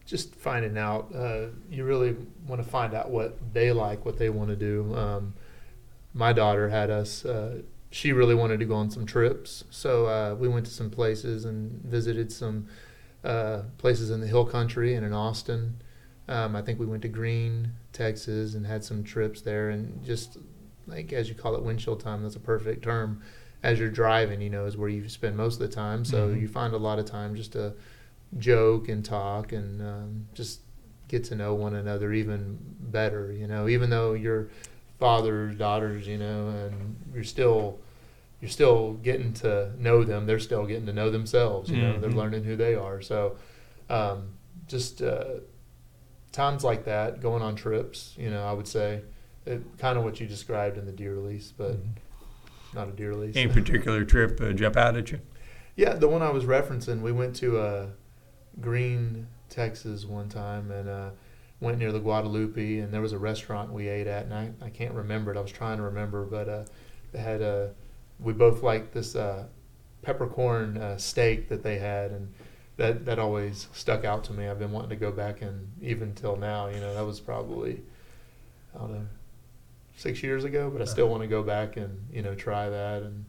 just 0.06 0.36
finding 0.36 0.78
out. 0.78 1.14
Uh, 1.14 1.48
you 1.70 1.86
really 1.86 2.16
want 2.48 2.64
to 2.64 2.68
find 2.68 2.94
out 2.94 3.10
what 3.10 3.38
they 3.54 3.72
like, 3.72 4.06
what 4.06 4.18
they 4.18 4.30
want 4.30 4.50
to 4.50 4.56
do. 4.56 4.96
Um, 4.96 5.34
my 6.14 6.34
daughter 6.34 6.70
had 6.70 6.90
us. 6.90 7.26
Uh, 7.26 7.62
she 7.90 8.12
really 8.12 8.36
wanted 8.36 8.60
to 8.60 8.66
go 8.66 8.76
on 8.76 8.90
some 8.90 9.06
trips, 9.06 9.64
so 9.70 10.08
uh, 10.08 10.36
we 10.36 10.48
went 10.48 10.66
to 10.66 10.72
some 10.72 10.90
places 10.90 11.46
and 11.46 11.82
visited 11.84 12.32
some 12.32 12.68
uh, 13.24 13.62
places 13.78 14.10
in 14.10 14.20
the 14.20 14.28
Hill 14.28 14.46
Country 14.46 14.96
and 14.96 15.06
in 15.06 15.14
Austin. 15.14 15.82
Um, 16.28 16.56
I 16.56 16.62
think 16.62 16.80
we 16.80 16.86
went 16.86 17.02
to 17.04 17.10
Gruene, 17.10 17.70
Texas, 17.92 18.56
and 18.56 18.66
had 18.66 18.84
some 18.84 19.04
trips 19.04 19.42
there. 19.42 19.70
And 19.70 20.04
just 20.04 20.38
like 20.88 21.14
as 21.14 21.30
you 21.30 21.36
call 21.36 21.56
it, 21.56 21.64
windshield 21.64 22.00
time. 22.00 22.24
That's 22.24 22.36
a 22.36 22.40
perfect 22.40 22.84
term. 22.84 23.22
As 23.62 23.80
you're 23.80 23.90
driving, 23.90 24.42
you 24.42 24.50
know, 24.50 24.66
is 24.66 24.76
where 24.76 24.90
you 24.90 25.08
spend 25.08 25.38
most 25.38 25.54
of 25.54 25.60
the 25.60 25.74
time. 25.74 26.04
So 26.04 26.28
mm-hmm. 26.28 26.42
you 26.42 26.48
find 26.48 26.74
a 26.74 26.78
lot 26.78 27.00
of 27.00 27.06
time 27.06 27.36
just 27.36 27.54
to 27.54 27.74
joke 28.38 28.90
and 28.90 29.04
talk 29.04 29.52
and 29.52 29.82
um, 29.82 30.28
just 30.34 30.62
get 31.08 31.24
to 31.26 31.36
know 31.36 31.54
one 31.54 31.76
another 31.76 32.14
even 32.14 32.58
better. 32.80 33.32
You 33.32 33.48
know, 33.48 33.68
even 33.68 33.90
though 33.90 34.14
you're 34.14 34.50
fathers, 35.00 35.56
daughters, 35.56 36.08
you 36.08 36.18
know, 36.18 36.48
and 36.50 36.96
you're 37.14 37.24
still 37.24 37.80
you're 38.42 38.50
still 38.50 38.94
getting 38.94 39.34
to 39.34 39.72
know 39.80 40.04
them. 40.04 40.26
They're 40.26 40.40
still 40.40 40.66
getting 40.66 40.86
to 40.88 40.94
know 40.94 41.10
themselves. 41.10 41.70
You 41.70 41.78
know, 41.78 41.92
mm-hmm. 41.94 42.02
they're 42.02 42.12
learning 42.12 42.44
who 42.44 42.58
they 42.58 42.76
are. 42.76 43.02
So, 43.02 43.38
um, 43.90 44.34
just 44.68 45.02
uh, 45.02 45.36
times 46.34 46.64
like 46.64 46.84
that, 46.86 47.22
going 47.22 47.42
on 47.42 47.56
trips, 47.56 48.14
you 48.18 48.30
know, 48.30 48.44
I 48.46 48.52
would 48.52 48.68
say, 48.68 49.02
kind 49.78 49.98
of 49.98 50.04
what 50.04 50.20
you 50.20 50.28
described 50.28 50.78
in 50.78 50.86
the 50.86 50.92
deer 50.92 51.14
release, 51.14 51.54
but 51.56 51.74
mm-hmm. 51.74 52.78
not 52.78 52.90
a 52.90 52.92
deer 52.92 53.12
release. 53.12 53.38
Any 53.38 53.52
particular 53.52 54.04
trip 54.04 54.42
uh, 54.42 54.52
jump 54.52 54.76
out 54.76 54.98
at 54.98 55.12
you? 55.12 55.22
Yeah, 55.76 55.94
the 55.94 56.08
one 56.08 56.22
I 56.22 56.30
was 56.30 56.44
referencing, 56.44 57.02
we 57.02 57.12
went 57.12 57.36
to 57.38 57.60
uh, 57.60 57.88
Gruene, 58.62 59.26
Texas 59.50 60.06
one 60.06 60.30
time, 60.30 60.72
and 60.72 60.90
uh, 60.90 61.10
went 61.60 61.78
near 61.78 61.92
the 61.92 62.00
Guadalupe, 62.00 62.80
and 62.80 62.94
there 62.94 63.02
was 63.02 63.14
a 63.14 63.18
restaurant 63.18 63.72
we 63.72 63.88
ate 63.88 64.08
at, 64.08 64.26
and 64.26 64.34
I, 64.34 64.52
I 64.62 64.70
can't 64.70 64.94
remember 64.94 65.32
it. 65.32 65.38
I 65.38 65.42
was 65.42 65.52
trying 65.52 65.78
to 65.78 65.84
remember, 65.84 66.26
but 66.26 66.50
uh, 66.50 66.64
they 67.12 67.20
had 67.20 67.42
a. 67.42 67.72
We 68.20 68.34
both 68.34 68.62
liked 68.62 68.94
this 68.94 69.16
uh, 69.16 69.46
peppercorn 70.02 70.78
uh, 70.78 70.98
steak 70.98 71.50
that 71.50 71.64
they 71.64 71.78
had, 71.80 72.12
and 72.12 72.34
that 72.78 73.06
that 73.06 73.20
always 73.20 73.68
stuck 73.74 74.06
out 74.06 74.24
to 74.26 74.34
me. 74.34 74.48
I've 74.48 74.60
been 74.60 74.72
wanting 74.72 74.90
to 74.90 74.96
go 74.96 75.12
back, 75.12 75.42
and 75.42 75.72
even 75.82 76.14
till 76.14 76.36
now, 76.36 76.68
you 76.68 76.80
know, 76.80 76.94
that 76.94 77.06
was 77.06 77.20
probably 77.20 77.82
I 78.76 78.80
don't 78.80 78.94
know 78.94 79.08
six 79.96 80.24
years 80.24 80.44
ago, 80.44 80.70
but 80.70 80.82
I 80.82 80.86
still 80.86 81.08
want 81.08 81.22
to 81.22 81.28
go 81.28 81.44
back 81.44 81.78
and 81.78 82.08
you 82.12 82.22
know 82.22 82.36
try 82.36 82.70
that, 82.70 83.04
and 83.04 83.26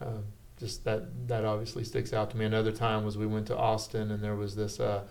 uh, 0.00 0.20
just 0.60 0.84
that 0.84 1.28
that 1.28 1.44
obviously 1.44 1.84
sticks 1.84 2.12
out 2.12 2.30
to 2.30 2.36
me. 2.36 2.44
Another 2.44 2.72
time 2.72 3.04
was 3.04 3.18
we 3.18 3.26
went 3.26 3.46
to 3.48 3.56
Austin, 3.56 4.10
and 4.10 4.22
there 4.22 4.36
was 4.36 4.56
this. 4.56 4.78
Uh, 4.78 5.02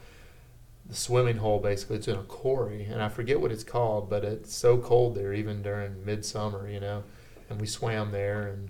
swimming 0.91 1.37
hole 1.37 1.59
basically 1.59 1.97
it's 1.97 2.07
in 2.07 2.15
a 2.15 2.23
quarry 2.23 2.83
and 2.85 2.99
i 2.99 3.07
forget 3.07 3.39
what 3.39 3.51
it's 3.51 3.63
called 3.63 4.09
but 4.09 4.23
it's 4.23 4.55
so 4.55 4.75
cold 4.75 5.13
there 5.13 5.35
even 5.35 5.61
during 5.61 6.03
midsummer 6.03 6.67
you 6.67 6.79
know 6.79 7.03
and 7.47 7.61
we 7.61 7.67
swam 7.67 8.11
there 8.11 8.47
and 8.47 8.69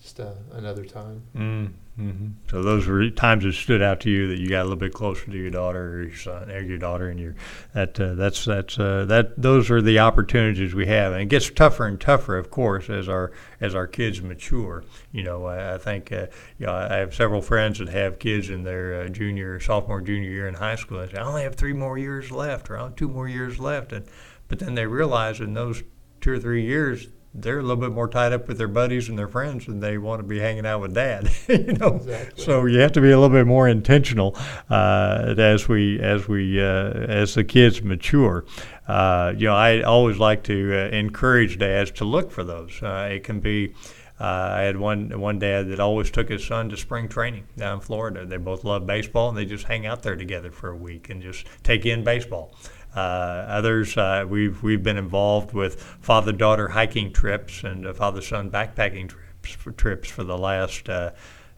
just 0.00 0.20
uh, 0.20 0.32
another 0.52 0.84
time 0.84 1.22
mm. 1.34 1.72
Mm-hmm. 1.98 2.28
So 2.48 2.62
those 2.62 2.86
were 2.86 3.10
times 3.10 3.42
that 3.42 3.54
stood 3.54 3.82
out 3.82 4.00
to 4.00 4.10
you 4.10 4.28
that 4.28 4.38
you 4.38 4.48
got 4.48 4.60
a 4.60 4.64
little 4.64 4.76
bit 4.76 4.92
closer 4.92 5.24
to 5.26 5.36
your 5.36 5.50
daughter 5.50 5.94
or 5.94 6.02
your 6.04 6.16
son 6.16 6.48
or 6.48 6.60
your 6.60 6.78
daughter, 6.78 7.08
and 7.08 7.18
your 7.18 7.34
that 7.74 7.98
uh, 7.98 8.14
that's 8.14 8.44
that's 8.44 8.78
uh, 8.78 9.04
that 9.06 9.40
those 9.40 9.68
are 9.68 9.82
the 9.82 9.98
opportunities 9.98 10.74
we 10.74 10.86
have, 10.86 11.12
and 11.12 11.22
it 11.22 11.28
gets 11.28 11.50
tougher 11.50 11.86
and 11.86 12.00
tougher, 12.00 12.38
of 12.38 12.52
course, 12.52 12.88
as 12.88 13.08
our 13.08 13.32
as 13.60 13.74
our 13.74 13.88
kids 13.88 14.22
mature. 14.22 14.84
You 15.10 15.24
know, 15.24 15.46
I, 15.46 15.74
I 15.74 15.78
think 15.78 16.12
uh, 16.12 16.26
you 16.58 16.66
know 16.66 16.72
I 16.72 16.94
have 16.96 17.16
several 17.16 17.42
friends 17.42 17.80
that 17.80 17.88
have 17.88 18.20
kids 18.20 18.48
in 18.48 18.62
their 18.62 19.02
uh, 19.02 19.08
junior, 19.08 19.58
sophomore, 19.58 20.00
junior 20.00 20.30
year 20.30 20.46
in 20.46 20.54
high 20.54 20.76
school, 20.76 21.00
and 21.00 21.10
say 21.10 21.18
I 21.18 21.24
only 21.24 21.42
have 21.42 21.56
three 21.56 21.72
more 21.72 21.98
years 21.98 22.30
left, 22.30 22.70
or 22.70 22.78
I 22.78 22.84
have 22.84 22.94
two 22.94 23.08
more 23.08 23.28
years 23.28 23.58
left, 23.58 23.92
and 23.92 24.06
but 24.46 24.60
then 24.60 24.76
they 24.76 24.86
realize 24.86 25.40
in 25.40 25.54
those 25.54 25.82
two 26.20 26.30
or 26.30 26.38
three 26.38 26.64
years 26.64 27.08
they're 27.34 27.58
a 27.58 27.62
little 27.62 27.76
bit 27.76 27.92
more 27.92 28.08
tied 28.08 28.32
up 28.32 28.48
with 28.48 28.58
their 28.58 28.68
buddies 28.68 29.08
and 29.08 29.18
their 29.18 29.28
friends 29.28 29.68
and 29.68 29.82
they 29.82 29.98
want 29.98 30.18
to 30.18 30.26
be 30.26 30.38
hanging 30.38 30.66
out 30.66 30.80
with 30.80 30.94
dad 30.94 31.28
you 31.48 31.72
know 31.74 31.96
exactly. 31.96 32.42
so 32.42 32.64
you 32.64 32.80
have 32.80 32.92
to 32.92 33.00
be 33.00 33.10
a 33.10 33.18
little 33.18 33.36
bit 33.36 33.46
more 33.46 33.68
intentional 33.68 34.36
uh, 34.70 35.34
as 35.36 35.68
we 35.68 36.00
as 36.00 36.26
we 36.26 36.60
uh, 36.60 36.90
as 36.90 37.34
the 37.34 37.44
kids 37.44 37.82
mature 37.82 38.44
uh, 38.88 39.32
you 39.36 39.46
know 39.46 39.54
I 39.54 39.82
always 39.82 40.18
like 40.18 40.42
to 40.44 40.72
uh, 40.74 40.96
encourage 40.96 41.58
dads 41.58 41.90
to 41.92 42.04
look 42.04 42.30
for 42.30 42.44
those 42.44 42.82
uh, 42.82 43.08
it 43.12 43.24
can 43.24 43.40
be 43.40 43.74
uh, 44.20 44.54
I 44.56 44.62
had 44.62 44.76
one 44.76 45.20
one 45.20 45.38
dad 45.38 45.68
that 45.68 45.78
always 45.78 46.10
took 46.10 46.28
his 46.28 46.44
son 46.44 46.70
to 46.70 46.76
spring 46.76 47.08
training 47.08 47.46
down 47.56 47.74
in 47.74 47.80
Florida. 47.80 48.26
They 48.26 48.36
both 48.36 48.64
love 48.64 48.84
baseball, 48.84 49.28
and 49.28 49.38
they 49.38 49.44
just 49.44 49.64
hang 49.64 49.86
out 49.86 50.02
there 50.02 50.16
together 50.16 50.50
for 50.50 50.70
a 50.70 50.76
week 50.76 51.08
and 51.08 51.22
just 51.22 51.46
take 51.62 51.86
in 51.86 52.02
baseball. 52.02 52.52
Uh, 52.94 52.98
others, 52.98 53.96
uh, 53.96 54.24
we've 54.28 54.62
we've 54.62 54.82
been 54.82 54.96
involved 54.96 55.52
with 55.52 55.80
father-daughter 55.80 56.68
hiking 56.68 57.12
trips 57.12 57.62
and 57.62 57.86
uh, 57.86 57.92
father-son 57.92 58.50
backpacking 58.50 59.08
trips 59.08 59.52
for, 59.52 59.72
trips 59.72 60.10
for 60.10 60.24
the 60.24 60.36
last 60.36 60.88
uh, 60.88 61.10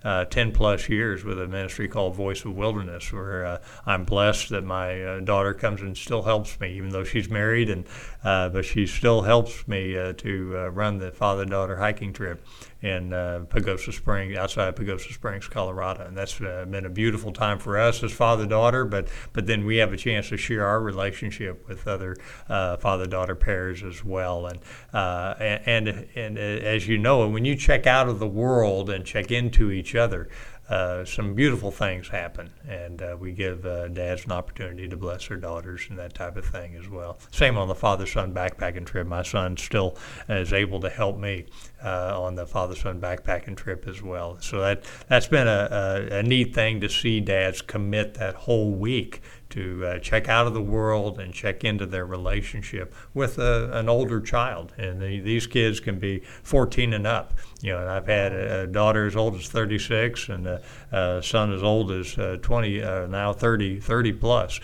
uh, 0.03 0.25
10 0.25 0.53
plus 0.53 0.89
years 0.89 1.25
with 1.25 1.41
a 1.41 1.47
ministry 1.47 1.87
called 1.87 2.15
Voice 2.15 2.45
of 2.45 2.55
Wilderness, 2.57 3.13
where 3.13 3.45
uh, 3.45 3.59
I'm 3.87 4.05
blessed 4.05 4.49
that 4.49 4.65
my 4.65 5.03
uh, 5.03 5.21
daughter 5.21 5.53
comes 5.55 5.83
and 5.83 5.97
still 5.97 6.23
helps 6.23 6.59
me, 6.59 6.75
even 6.75 6.89
though 6.89 7.05
she's 7.05 7.29
married, 7.29 7.69
and 7.69 7.85
but 8.23 8.65
she 8.65 8.87
still 8.87 9.23
helps 9.23 9.69
me 9.69 9.93
to 10.17 10.71
run 10.73 10.99
the 10.99 11.13
father 11.13 11.45
daughter 11.45 11.77
hiking 11.77 12.13
trip 12.13 12.45
in 12.83 13.13
uh, 13.13 13.45
Pagosa 13.49 13.93
Springs, 13.93 14.37
outside 14.37 14.69
of 14.69 14.75
Pagosa 14.75 15.13
Springs, 15.13 15.47
Colorado, 15.47 16.05
and 16.07 16.17
that's 16.17 16.41
uh, 16.41 16.65
been 16.69 16.87
a 16.87 16.91
beautiful 16.91 17.33
time 17.33 17.59
for 17.59 17.79
us 17.79 18.03
as 18.03 18.13
father 18.13 18.47
daughter. 18.47 18.85
But 18.85 19.09
but 19.33 19.47
then 19.47 19.65
we 19.65 19.77
have 19.77 19.93
a 19.93 19.97
chance 19.97 20.29
to 20.31 20.37
share 20.37 20.67
our 20.67 20.81
relationship 20.81 21.69
with 21.69 21.87
other 21.87 22.17
uh, 22.49 22.77
father 22.79 23.07
daughter 23.07 23.35
pairs 23.35 23.83
as 23.83 24.05
well, 24.05 24.47
and 24.47 24.61
and 24.93 25.89
and, 25.89 26.07
and 26.17 26.39
as 26.39 26.89
you 26.89 26.99
know, 26.99 27.29
when 27.29 27.45
you 27.45 27.57
check 27.57 27.87
out 27.87 28.09
of 28.09 28.19
the 28.19 28.29
world 28.29 28.91
and 28.91 29.05
check 29.05 29.31
into 29.31 29.71
each 29.71 29.95
other, 29.95 30.29
uh, 30.71 31.05
some 31.05 31.35
beautiful 31.35 31.73
things 31.73 32.09
happen, 32.09 32.49
and 32.69 33.03
uh, 33.03 33.17
we 33.19 33.33
give 33.33 33.67
uh, 33.67 33.89
dads 33.89 34.25
an 34.25 34.33
opportunity 34.33 34.89
to 34.89 34.97
bless 34.97 35.27
their 35.27 35.37
daughters 35.37 35.87
and 35.91 35.99
that 35.99 36.15
type 36.15 36.37
of 36.37 36.45
thing 36.45 36.77
as 36.77 36.89
well. 36.89 37.19
Same 37.33 37.59
on 37.59 37.67
the 37.67 37.75
father-son 37.75 38.33
backpacking 38.33 38.87
trip. 38.87 39.07
My 39.07 39.23
son 39.23 39.57
still 39.57 39.99
is 40.29 40.53
able 40.53 40.79
to 40.81 40.89
help 40.89 41.19
me 41.19 41.47
uh, 41.83 42.21
on 42.23 42.37
the 42.37 42.47
father-son 42.47 43.01
backpacking 43.01 43.57
trip 43.57 43.89
as 43.89 44.01
well. 44.01 44.39
So 44.41 44.61
that 44.61 44.85
that's 45.09 45.27
been 45.27 45.49
a, 45.49 46.09
a, 46.13 46.19
a 46.19 46.23
neat 46.23 46.55
thing 46.55 46.81
to 46.83 46.89
see 46.89 47.21
dads 47.21 47.61
commit 47.61 48.15
that 48.15 48.35
whole 48.35 48.73
week 48.73 49.23
to 49.51 49.85
uh, 49.85 49.99
check 49.99 50.29
out 50.29 50.47
of 50.47 50.55
the 50.55 50.63
world 50.63 51.19
and 51.19 51.33
check 51.35 51.65
into 51.65 51.87
their 51.87 52.07
relationship 52.07 52.95
with 53.15 53.39
a, 53.39 53.71
an 53.73 53.89
older 53.89 54.21
child. 54.21 54.73
And 54.79 55.01
the, 55.01 55.21
these 55.21 55.47
kids 55.47 55.81
can 55.81 55.99
be 55.99 56.21
14 56.43 56.93
and 56.93 57.07
up. 57.07 57.35
You 57.61 57.73
know, 57.73 57.87
I've 57.87 58.07
had 58.07 58.33
a, 58.33 58.67
daughter 58.67 59.07
as 59.07 59.17
old 59.17 59.35
as 59.35 59.49
36 59.49 60.29
and 60.29 60.47
a, 60.47 60.63
a 60.93 61.23
son 61.23 61.53
as 61.53 61.63
old 61.63 61.91
as 61.91 62.17
uh, 62.19 62.39
20, 62.41 62.83
uh, 62.83 63.07
now 63.07 63.33
30, 63.33 63.81
30 63.81 64.13
plus, 64.15 64.61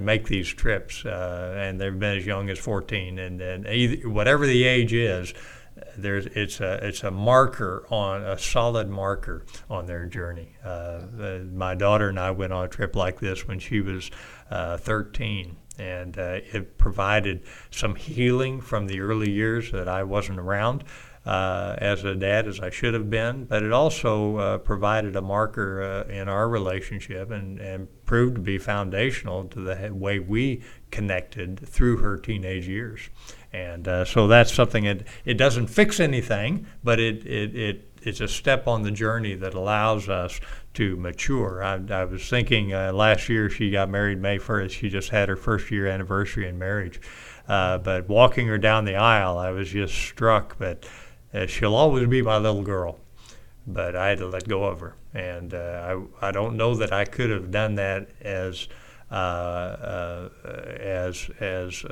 make 0.00 0.26
these 0.26 0.48
trips. 0.48 1.04
Uh, 1.04 1.54
and 1.58 1.80
they've 1.80 1.98
been 1.98 2.18
as 2.18 2.26
young 2.26 2.48
as 2.50 2.58
14. 2.58 3.18
And, 3.18 3.40
and 3.40 3.66
either, 3.66 4.08
whatever 4.08 4.46
the 4.46 4.64
age 4.64 4.92
is, 4.92 5.34
there's 5.96 6.26
it's 6.26 6.60
a 6.60 6.86
it's 6.86 7.02
a 7.02 7.10
marker 7.10 7.86
on 7.90 8.22
a 8.22 8.38
solid 8.38 8.88
marker 8.88 9.44
on 9.68 9.86
their 9.86 10.06
journey. 10.06 10.56
Uh, 10.64 11.00
my 11.52 11.74
daughter 11.74 12.08
and 12.08 12.18
I 12.18 12.30
went 12.30 12.52
on 12.52 12.64
a 12.64 12.68
trip 12.68 12.96
like 12.96 13.20
this 13.20 13.46
when 13.46 13.58
she 13.58 13.80
was 13.80 14.10
uh, 14.50 14.76
13, 14.76 15.56
and 15.78 16.18
uh, 16.18 16.40
it 16.52 16.78
provided 16.78 17.44
some 17.70 17.94
healing 17.94 18.60
from 18.60 18.86
the 18.86 19.00
early 19.00 19.30
years 19.30 19.72
that 19.72 19.88
I 19.88 20.02
wasn't 20.02 20.38
around. 20.38 20.84
Uh, 21.26 21.76
as 21.76 22.04
a 22.04 22.14
dad 22.14 22.48
as 22.48 22.58
I 22.58 22.70
should 22.70 22.94
have 22.94 23.10
been, 23.10 23.44
but 23.44 23.62
it 23.62 23.70
also 23.70 24.36
uh, 24.38 24.58
provided 24.58 25.14
a 25.14 25.20
marker 25.20 25.82
uh, 25.82 26.10
in 26.10 26.26
our 26.26 26.48
relationship 26.48 27.30
and, 27.30 27.58
and 27.58 27.86
proved 28.06 28.36
to 28.36 28.40
be 28.40 28.56
foundational 28.56 29.44
to 29.48 29.60
the 29.60 29.92
way 29.92 30.20
we 30.20 30.62
connected 30.90 31.60
through 31.68 31.98
her 31.98 32.16
teenage 32.16 32.66
years. 32.66 33.10
And 33.52 33.88
uh, 33.88 34.04
so 34.04 34.26
that's 34.26 34.52
something 34.52 34.84
that 34.84 35.04
it 35.24 35.34
doesn't 35.34 35.68
fix 35.68 36.00
anything, 36.00 36.66
but 36.84 37.00
it, 37.00 37.24
it, 37.26 37.56
it 37.56 37.88
it's 38.02 38.20
a 38.20 38.28
step 38.28 38.66
on 38.66 38.82
the 38.82 38.90
journey 38.90 39.34
that 39.34 39.54
allows 39.54 40.08
us 40.08 40.40
to 40.74 40.96
mature. 40.96 41.62
I, 41.62 41.80
I 41.90 42.04
was 42.04 42.28
thinking 42.28 42.72
uh, 42.72 42.92
last 42.92 43.28
year 43.28 43.50
she 43.50 43.70
got 43.70 43.88
married 43.88 44.20
May 44.20 44.38
1st. 44.38 44.70
She 44.70 44.88
just 44.88 45.10
had 45.10 45.28
her 45.28 45.36
first 45.36 45.70
year 45.70 45.86
anniversary 45.86 46.48
in 46.48 46.58
marriage. 46.58 47.00
Uh, 47.48 47.78
but 47.78 48.08
walking 48.08 48.46
her 48.46 48.58
down 48.58 48.84
the 48.84 48.96
aisle, 48.96 49.38
I 49.38 49.50
was 49.50 49.70
just 49.70 49.94
struck. 49.94 50.56
Uh, 50.60 51.46
she'll 51.46 51.74
always 51.74 52.06
be 52.06 52.22
my 52.22 52.38
little 52.38 52.62
girl. 52.62 53.00
But 53.66 53.96
I 53.96 54.08
had 54.10 54.18
to 54.18 54.28
let 54.28 54.48
go 54.48 54.64
of 54.64 54.80
her, 54.80 54.94
and 55.12 55.52
uh, 55.52 55.98
I 56.22 56.28
I 56.28 56.30
don't 56.30 56.56
know 56.56 56.74
that 56.76 56.90
I 56.90 57.04
could 57.04 57.28
have 57.28 57.50
done 57.50 57.74
that 57.74 58.08
as 58.22 58.66
uh, 59.10 59.14
uh, 59.14 60.28
as 60.80 61.28
as 61.38 61.84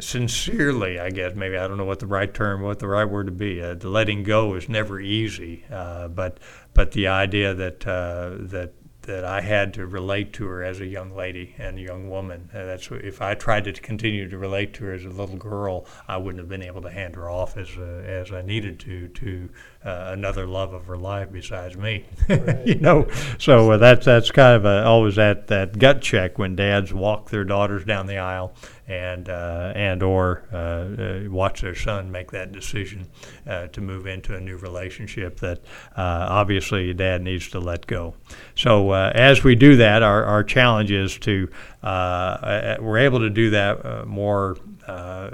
sincerely, 0.00 0.98
I 0.98 1.10
guess 1.10 1.34
maybe 1.34 1.56
I 1.56 1.66
don't 1.68 1.76
know 1.76 1.84
what 1.84 2.00
the 2.00 2.06
right 2.06 2.32
term, 2.32 2.62
what 2.62 2.78
the 2.78 2.88
right 2.88 3.04
word 3.04 3.26
to 3.26 3.32
be. 3.32 3.62
Uh, 3.62 3.74
the 3.74 3.88
letting 3.88 4.22
go 4.22 4.54
is 4.54 4.68
never 4.68 5.00
easy, 5.00 5.64
uh, 5.70 6.08
but 6.08 6.38
but 6.74 6.92
the 6.92 7.08
idea 7.08 7.54
that 7.54 7.86
uh, 7.86 8.30
that 8.38 8.72
that 9.02 9.24
I 9.24 9.40
had 9.40 9.74
to 9.74 9.86
relate 9.86 10.32
to 10.34 10.46
her 10.46 10.62
as 10.62 10.80
a 10.80 10.86
young 10.86 11.14
lady 11.14 11.54
and 11.58 11.78
a 11.78 11.82
young 11.82 12.10
woman. 12.10 12.50
Uh, 12.52 12.64
that's 12.66 12.90
if 12.90 13.22
I 13.22 13.34
tried 13.34 13.64
to 13.64 13.72
continue 13.72 14.28
to 14.28 14.38
relate 14.38 14.74
to 14.74 14.84
her 14.84 14.92
as 14.92 15.04
a 15.04 15.08
little 15.08 15.36
girl, 15.36 15.86
I 16.06 16.16
wouldn't 16.18 16.38
have 16.38 16.48
been 16.48 16.62
able 16.62 16.82
to 16.82 16.90
hand 16.90 17.16
her 17.16 17.30
off 17.30 17.56
as 17.56 17.70
uh, 17.76 18.02
as 18.06 18.32
I 18.32 18.42
needed 18.42 18.78
to 18.80 19.08
to 19.08 19.48
uh, 19.84 20.10
another 20.12 20.46
love 20.46 20.72
of 20.72 20.86
her 20.86 20.96
life 20.96 21.32
besides 21.32 21.76
me. 21.76 22.04
You 22.64 22.76
know, 22.76 23.08
so 23.38 23.72
uh, 23.72 23.76
that's 23.78 24.04
that's 24.04 24.30
kind 24.30 24.54
of 24.56 24.64
a, 24.64 24.84
always 24.84 25.16
that 25.16 25.46
that 25.48 25.78
gut 25.78 26.02
check 26.02 26.38
when 26.38 26.54
dads 26.56 26.92
walk 26.92 27.30
their 27.30 27.44
daughters 27.44 27.84
down 27.84 28.06
the 28.06 28.18
aisle 28.18 28.54
and 28.90 29.28
uh, 29.28 29.72
and 29.76 30.02
or 30.02 30.42
uh, 30.52 30.56
uh, 30.56 31.30
watch 31.30 31.60
their 31.60 31.76
son 31.76 32.10
make 32.10 32.32
that 32.32 32.50
decision 32.50 33.06
uh, 33.46 33.68
to 33.68 33.80
move 33.80 34.06
into 34.06 34.34
a 34.34 34.40
new 34.40 34.56
relationship 34.56 35.38
that 35.38 35.58
uh, 35.96 36.26
obviously 36.28 36.92
dad 36.92 37.22
needs 37.22 37.48
to 37.48 37.60
let 37.60 37.86
go. 37.86 38.14
So 38.56 38.90
uh, 38.90 39.12
as 39.14 39.44
we 39.44 39.54
do 39.54 39.76
that, 39.76 40.02
our, 40.02 40.24
our 40.24 40.42
challenge 40.42 40.90
is 40.90 41.16
to 41.18 41.48
we're 41.82 42.98
able 42.98 43.20
to 43.20 43.30
do 43.30 43.50
that 43.50 44.06
more 44.06 44.56
uh, 44.90 45.30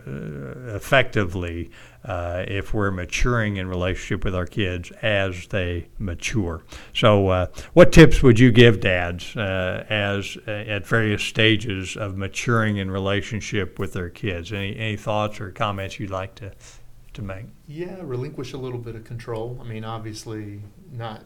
effectively 0.76 1.70
uh, 2.04 2.44
if 2.46 2.72
we're 2.72 2.90
maturing 2.90 3.56
in 3.56 3.68
relationship 3.68 4.24
with 4.24 4.34
our 4.34 4.46
kids 4.46 4.90
as 5.02 5.48
they 5.48 5.88
mature. 5.98 6.62
So, 6.94 7.28
uh, 7.28 7.46
what 7.72 7.92
tips 7.92 8.22
would 8.22 8.38
you 8.38 8.52
give 8.52 8.80
dads 8.80 9.36
uh, 9.36 9.84
as 9.88 10.36
uh, 10.46 10.50
at 10.50 10.86
various 10.86 11.22
stages 11.22 11.96
of 11.96 12.16
maturing 12.16 12.76
in 12.76 12.90
relationship 12.90 13.78
with 13.78 13.92
their 13.92 14.10
kids? 14.10 14.52
Any 14.52 14.76
any 14.76 14.96
thoughts 14.96 15.40
or 15.40 15.50
comments 15.50 15.98
you'd 15.98 16.10
like 16.10 16.34
to 16.36 16.52
to 17.14 17.22
make? 17.22 17.46
Yeah, 17.66 17.96
relinquish 18.02 18.52
a 18.52 18.58
little 18.58 18.78
bit 18.78 18.94
of 18.94 19.04
control. 19.04 19.58
I 19.60 19.64
mean, 19.64 19.84
obviously, 19.84 20.62
not 20.92 21.24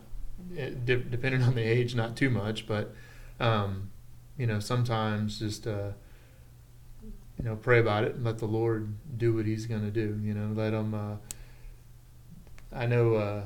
eh, 0.56 0.70
de- 0.84 0.96
depending 0.96 1.42
on 1.42 1.54
the 1.54 1.62
age, 1.62 1.94
not 1.94 2.16
too 2.16 2.30
much, 2.30 2.66
but 2.66 2.94
um, 3.38 3.90
you 4.38 4.46
know, 4.46 4.60
sometimes 4.60 5.38
just 5.38 5.66
uh, 5.66 5.90
you 7.42 7.48
know, 7.48 7.56
pray 7.56 7.78
about 7.78 8.04
it 8.04 8.14
and 8.14 8.24
let 8.24 8.38
the 8.38 8.46
Lord 8.46 8.92
do 9.16 9.34
what 9.34 9.46
He's 9.46 9.66
going 9.66 9.82
to 9.82 9.90
do. 9.90 10.18
You 10.22 10.34
know, 10.34 10.52
let 10.54 10.74
Him. 10.74 10.94
Uh, 10.94 11.16
I 12.72 12.86
know 12.86 13.14
uh, 13.14 13.44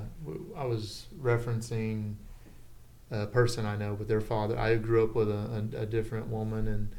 I 0.57 0.65
was 0.65 1.07
referencing 1.21 2.17
a 3.11 3.27
person 3.27 3.65
I 3.65 3.77
know 3.77 3.95
with 3.95 4.09
their 4.09 4.21
father. 4.21 4.59
I 4.59 4.75
grew 4.77 5.05
up 5.05 5.15
with 5.15 5.31
a, 5.31 5.69
a, 5.75 5.83
a 5.83 5.87
different 5.87 6.27
woman, 6.27 6.67
and 6.67 6.93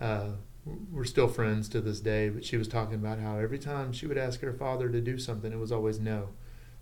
uh, 0.00 0.30
we're 0.90 1.04
still 1.04 1.28
friends 1.28 1.68
to 1.70 1.80
this 1.80 2.00
day. 2.00 2.28
But 2.28 2.44
she 2.44 2.56
was 2.56 2.66
talking 2.66 2.96
about 2.96 3.20
how 3.20 3.38
every 3.38 3.58
time 3.58 3.92
she 3.92 4.06
would 4.06 4.18
ask 4.18 4.40
her 4.40 4.52
father 4.52 4.88
to 4.88 5.00
do 5.00 5.18
something, 5.18 5.52
it 5.52 5.58
was 5.58 5.72
always 5.72 6.00
no, 6.00 6.30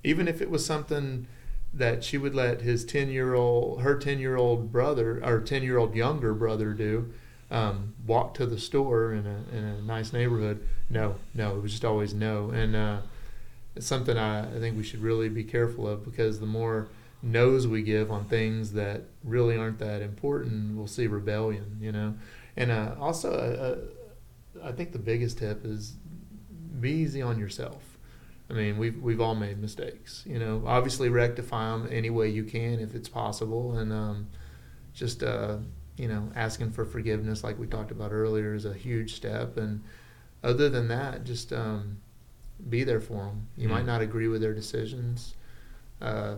even 0.03 0.27
if 0.27 0.41
it 0.41 0.51
was 0.51 0.65
something 0.65 1.27
that 1.75 2.03
she 2.03 2.17
would 2.17 2.35
let 2.35 2.63
his 2.63 2.87
ten 2.87 3.11
year 3.11 3.35
old, 3.35 3.83
her 3.83 3.99
ten 3.99 4.19
year 4.19 4.37
old 4.37 4.73
brother 4.73 5.23
or 5.23 5.41
ten 5.41 5.63
year 5.63 5.77
old 5.77 5.95
younger 5.95 6.33
brother 6.33 6.73
do 6.73 7.13
um, 7.51 7.95
walk 8.07 8.35
to 8.35 8.47
the 8.47 8.59
store 8.59 9.13
in 9.13 9.27
a, 9.27 9.57
in 9.57 9.65
a 9.65 9.83
nice 9.83 10.13
neighborhood. 10.13 10.67
No, 10.91 11.17
no, 11.35 11.57
it 11.57 11.63
was 11.63 11.73
just 11.73 11.85
always 11.85 12.15
no. 12.15 12.51
And 12.51 12.77
uh, 12.77 12.99
it's 13.75 13.87
something 13.87 14.17
I, 14.17 14.57
I 14.57 14.61
think 14.61 14.77
we 14.77 14.83
should 14.83 15.01
really 15.01 15.29
be 15.29 15.45
careful 15.45 15.89
of 15.89 16.05
because 16.05 16.41
the 16.41 16.47
more 16.47 16.89
no's 17.23 17.67
we 17.67 17.83
give 17.83 18.11
on 18.11 18.25
things 18.25 18.73
that 18.73 19.03
really 19.25 19.57
aren't 19.57 19.79
that 19.79 20.03
important, 20.03 20.77
we'll 20.77 20.87
see 20.87 21.07
rebellion, 21.07 21.79
you 21.81 21.93
know. 21.93 22.15
And 22.57 22.71
uh, 22.71 22.95
also, 23.01 23.33
uh, 23.33 24.61
uh 24.63 24.69
I 24.69 24.73
think 24.73 24.93
the 24.93 24.99
biggest 24.99 25.39
tip 25.39 25.65
is 25.65 25.95
be 26.81 26.91
easy 26.91 27.23
on 27.23 27.39
yourself. 27.39 27.83
I 28.51 28.55
mean, 28.55 28.79
we've 28.79 29.01
we've 29.01 29.21
all 29.21 29.35
made 29.35 29.59
mistakes, 29.61 30.25
you 30.27 30.39
know. 30.39 30.63
Obviously, 30.67 31.09
rectify 31.09 31.71
them 31.71 31.89
any 31.91 32.11
way 32.11 32.29
you 32.29 32.45
can 32.45 32.81
if 32.81 32.95
it's 32.95 33.09
possible, 33.09 33.77
and 33.77 33.93
um, 33.93 34.27
just 34.95 35.23
uh, 35.23 35.59
you 35.99 36.09
know, 36.09 36.31
asking 36.35 36.71
for 36.71 36.85
forgiveness, 36.85 37.43
like 37.43 37.59
we 37.59 37.67
talked 37.67 37.91
about 37.91 38.13
earlier, 38.13 38.55
is 38.55 38.65
a 38.65 38.75
huge 38.75 39.15
step. 39.15 39.57
And 39.57 39.83
other 40.43 40.69
than 40.69 40.89
that, 40.89 41.25
just 41.25 41.53
um, 41.53 41.99
be 42.69 42.85
there 42.85 43.01
for 43.01 43.25
them. 43.27 43.49
You 43.57 43.69
mm 43.69 43.73
might 43.73 43.87
not 43.87 44.01
agree 44.01 44.29
with 44.29 44.41
their 44.41 44.55
decisions. 44.55 45.35
Uh, 46.01 46.37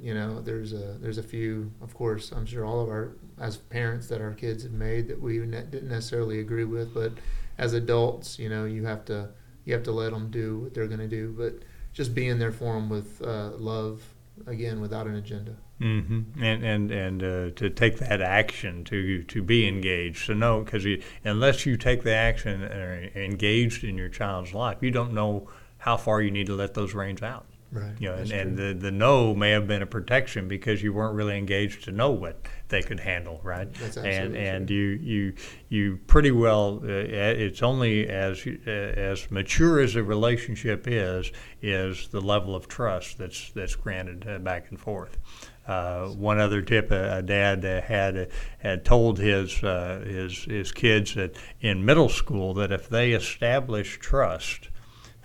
you 0.00 0.14
know, 0.14 0.40
there's 0.40 0.72
a 0.72 0.96
there's 1.00 1.18
a 1.18 1.22
few, 1.22 1.72
of 1.82 1.94
course, 1.94 2.30
I'm 2.30 2.46
sure 2.46 2.64
all 2.64 2.80
of 2.80 2.88
our 2.88 3.12
as 3.40 3.56
parents 3.56 4.06
that 4.08 4.20
our 4.20 4.32
kids 4.32 4.62
have 4.62 4.72
made 4.72 5.08
that 5.08 5.20
we 5.20 5.38
ne- 5.38 5.62
didn't 5.62 5.88
necessarily 5.88 6.40
agree 6.40 6.64
with, 6.64 6.94
but 6.94 7.12
as 7.58 7.72
adults, 7.72 8.38
you 8.38 8.48
know, 8.48 8.64
you 8.64 8.84
have 8.86 9.04
to 9.06 9.30
you 9.64 9.74
have 9.74 9.82
to 9.84 9.92
let 9.92 10.12
them 10.12 10.30
do 10.30 10.60
what 10.60 10.74
they're 10.74 10.86
going 10.86 11.00
to 11.00 11.08
do, 11.08 11.34
but 11.36 11.54
just 11.92 12.14
being 12.14 12.38
there 12.38 12.52
for 12.52 12.74
them 12.74 12.88
with 12.88 13.20
uh, 13.22 13.50
love, 13.56 14.02
again, 14.46 14.80
without 14.80 15.06
an 15.06 15.16
agenda. 15.16 15.56
Mm-hmm. 15.80 16.42
And 16.42 16.64
and 16.64 16.90
and 16.90 17.22
uh, 17.22 17.50
to 17.54 17.70
take 17.70 17.98
that 17.98 18.20
action 18.20 18.82
to 18.84 19.22
to 19.22 19.42
be 19.42 19.68
engaged. 19.68 20.26
So 20.26 20.34
no, 20.34 20.62
because 20.62 20.84
unless 21.24 21.66
you 21.66 21.76
take 21.76 22.02
the 22.02 22.14
action 22.14 22.62
and 22.62 22.72
are 22.72 23.10
engaged 23.14 23.84
in 23.84 23.96
your 23.96 24.08
child's 24.08 24.52
life, 24.52 24.78
you 24.80 24.90
don't 24.90 25.12
know 25.12 25.48
how 25.78 25.96
far 25.96 26.20
you 26.20 26.32
need 26.32 26.48
to 26.48 26.54
let 26.54 26.74
those 26.74 26.94
reins 26.94 27.22
out. 27.22 27.46
Right. 27.70 27.92
You 27.98 28.08
know, 28.08 28.14
and, 28.14 28.32
and 28.32 28.56
the, 28.56 28.72
the 28.72 28.90
no 28.90 29.34
may 29.34 29.50
have 29.50 29.68
been 29.68 29.82
a 29.82 29.86
protection 29.86 30.48
because 30.48 30.82
you 30.82 30.94
weren't 30.94 31.14
really 31.14 31.36
engaged 31.36 31.84
to 31.84 31.92
know 31.92 32.10
what 32.10 32.40
they 32.68 32.82
could 32.82 33.00
handle, 33.00 33.40
right? 33.42 33.72
That's 33.74 33.98
and 33.98 34.34
and 34.34 34.68
true. 34.68 34.76
you 34.76 34.88
you 35.02 35.34
you 35.68 35.96
pretty 36.06 36.30
well. 36.30 36.80
Uh, 36.82 36.88
it's 36.88 37.62
only 37.62 38.08
as 38.08 38.46
uh, 38.46 38.70
as 38.70 39.30
mature 39.30 39.80
as 39.80 39.96
a 39.96 40.02
relationship 40.02 40.88
is 40.88 41.30
is 41.60 42.08
the 42.08 42.22
level 42.22 42.56
of 42.56 42.68
trust 42.68 43.18
that's 43.18 43.50
that's 43.52 43.74
granted 43.74 44.26
uh, 44.26 44.38
back 44.38 44.70
and 44.70 44.80
forth. 44.80 45.18
Uh, 45.66 46.06
one 46.06 46.38
other 46.40 46.62
tip 46.62 46.90
a, 46.90 47.18
a 47.18 47.22
dad 47.22 47.62
uh, 47.62 47.82
had 47.82 48.30
had 48.60 48.82
told 48.82 49.18
his 49.18 49.62
uh, 49.62 50.02
his 50.06 50.44
his 50.44 50.72
kids 50.72 51.14
that 51.16 51.36
in 51.60 51.84
middle 51.84 52.08
school 52.08 52.54
that 52.54 52.72
if 52.72 52.88
they 52.88 53.12
establish 53.12 53.98
trust 53.98 54.70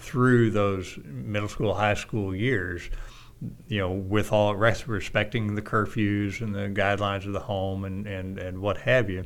through 0.04 0.52
those 0.52 1.00
middle 1.04 1.50
school 1.50 1.74
high 1.74 1.94
school 1.94 2.36
years 2.36 2.90
you 3.68 3.80
know 3.80 3.92
with 3.92 4.32
all 4.32 4.56
respecting 4.56 5.56
the 5.56 5.62
curfews 5.62 6.40
and 6.42 6.56
the 6.56 6.70
guidelines 6.82 7.26
of 7.26 7.34
the 7.34 7.40
home 7.40 7.84
and, 7.84 8.08
and, 8.08 8.38
and 8.38 8.60
what 8.60 8.78
have 8.78 9.10
you 9.10 9.24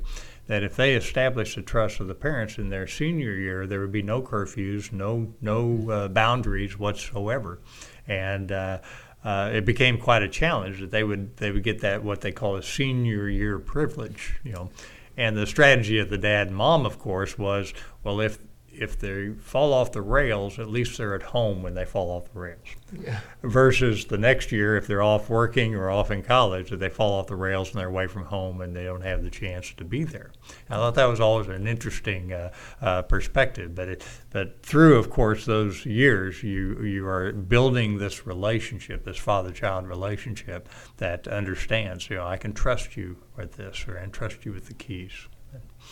that 0.48 0.64
if 0.64 0.76
they 0.76 0.96
establish 0.96 1.56
the 1.56 1.62
trust 1.62 2.00
of 2.00 2.08
the 2.08 2.16
parents 2.16 2.58
in 2.58 2.70
their 2.70 2.88
senior 2.88 3.34
year 3.34 3.68
there 3.68 3.82
would 3.82 3.92
be 3.92 4.02
no 4.02 4.22
curfews 4.22 4.92
no 4.92 5.34
no 5.42 5.90
uh, 5.90 6.08
boundaries 6.08 6.80
whatsoever 6.80 7.60
and 8.08 8.52
uh, 8.52 8.80
uh, 9.24 9.52
it 9.54 9.66
became 9.66 9.98
quite 9.98 10.24
a 10.24 10.30
challenge 10.30 10.80
that 10.80 10.92
they 10.92 11.04
would 11.04 11.36
they 11.38 11.52
would 11.52 11.64
get 11.64 11.82
that 11.82 12.04
what 12.04 12.22
they 12.22 12.32
call 12.32 12.56
a 12.56 12.64
senior 12.64 13.28
year 13.28 13.60
privilege, 13.60 14.40
you 14.44 14.54
know. 14.54 14.70
And 15.18 15.36
the 15.36 15.48
strategy 15.48 15.98
of 15.98 16.10
the 16.10 16.18
dad 16.18 16.48
and 16.48 16.56
mom, 16.56 16.86
of 16.86 16.98
course, 16.98 17.38
was 17.38 17.74
well 18.04 18.22
if 18.22 18.38
if 18.80 19.00
they 19.00 19.30
fall 19.40 19.74
off 19.74 19.92
the 19.92 20.02
rails, 20.02 20.60
at 20.60 20.70
least 20.70 20.98
they're 20.98 21.16
at 21.16 21.24
home 21.24 21.64
when 21.64 21.74
they 21.74 21.86
fall 21.86 22.10
off 22.10 22.32
the 22.34 22.40
rails. 22.40 22.68
Yeah. 22.92 23.20
Versus 23.44 24.06
the 24.06 24.18
next 24.18 24.52
year, 24.52 24.78
if 24.78 24.88
they're 24.88 25.02
off 25.02 25.30
working 25.30 25.76
or 25.76 25.90
off 25.90 26.12
in 26.12 26.24
college, 26.24 26.70
that 26.70 26.78
they 26.78 26.90
fall 26.90 27.14
off 27.14 27.28
the 27.28 27.36
rails 27.36 27.72
and 27.72 27.80
they're 27.80 27.90
away 27.90 28.08
from 28.08 28.26
home 28.26 28.62
and 28.62 28.76
they 28.76 28.86
don't 28.86 29.02
have 29.02 29.24
the 29.24 29.30
chance 29.30 29.74
to 29.74 29.84
be 29.84 30.04
there. 30.04 30.32
I 30.70 30.76
thought 30.76 30.96
that 30.96 31.06
was 31.06 31.20
always 31.20 31.48
an 31.48 31.68
interesting 31.68 32.34
uh, 32.34 32.52
uh, 32.82 33.02
perspective. 33.04 33.76
But 33.76 33.90
it, 33.90 34.06
but 34.32 34.62
through, 34.64 34.98
of 34.98 35.10
course, 35.10 35.46
those 35.46 35.86
years, 35.86 36.44
you 36.44 36.82
you 36.84 37.08
are 37.08 37.32
building 37.32 37.98
this 37.98 38.26
relationship, 38.26 39.04
this 39.04 39.18
father-child 39.18 39.88
relationship 39.88 40.70
that 40.98 41.28
understands. 41.28 42.10
You 42.10 42.18
know, 42.18 42.28
I 42.28 42.38
can 42.38 42.54
trust 42.54 42.96
you 42.96 43.18
with 43.36 43.54
this, 43.58 43.86
or 43.88 43.98
I 43.98 44.02
can 44.02 44.12
trust 44.12 44.46
you 44.46 44.54
with 44.54 44.68
the 44.68 44.74
keys. 44.74 45.28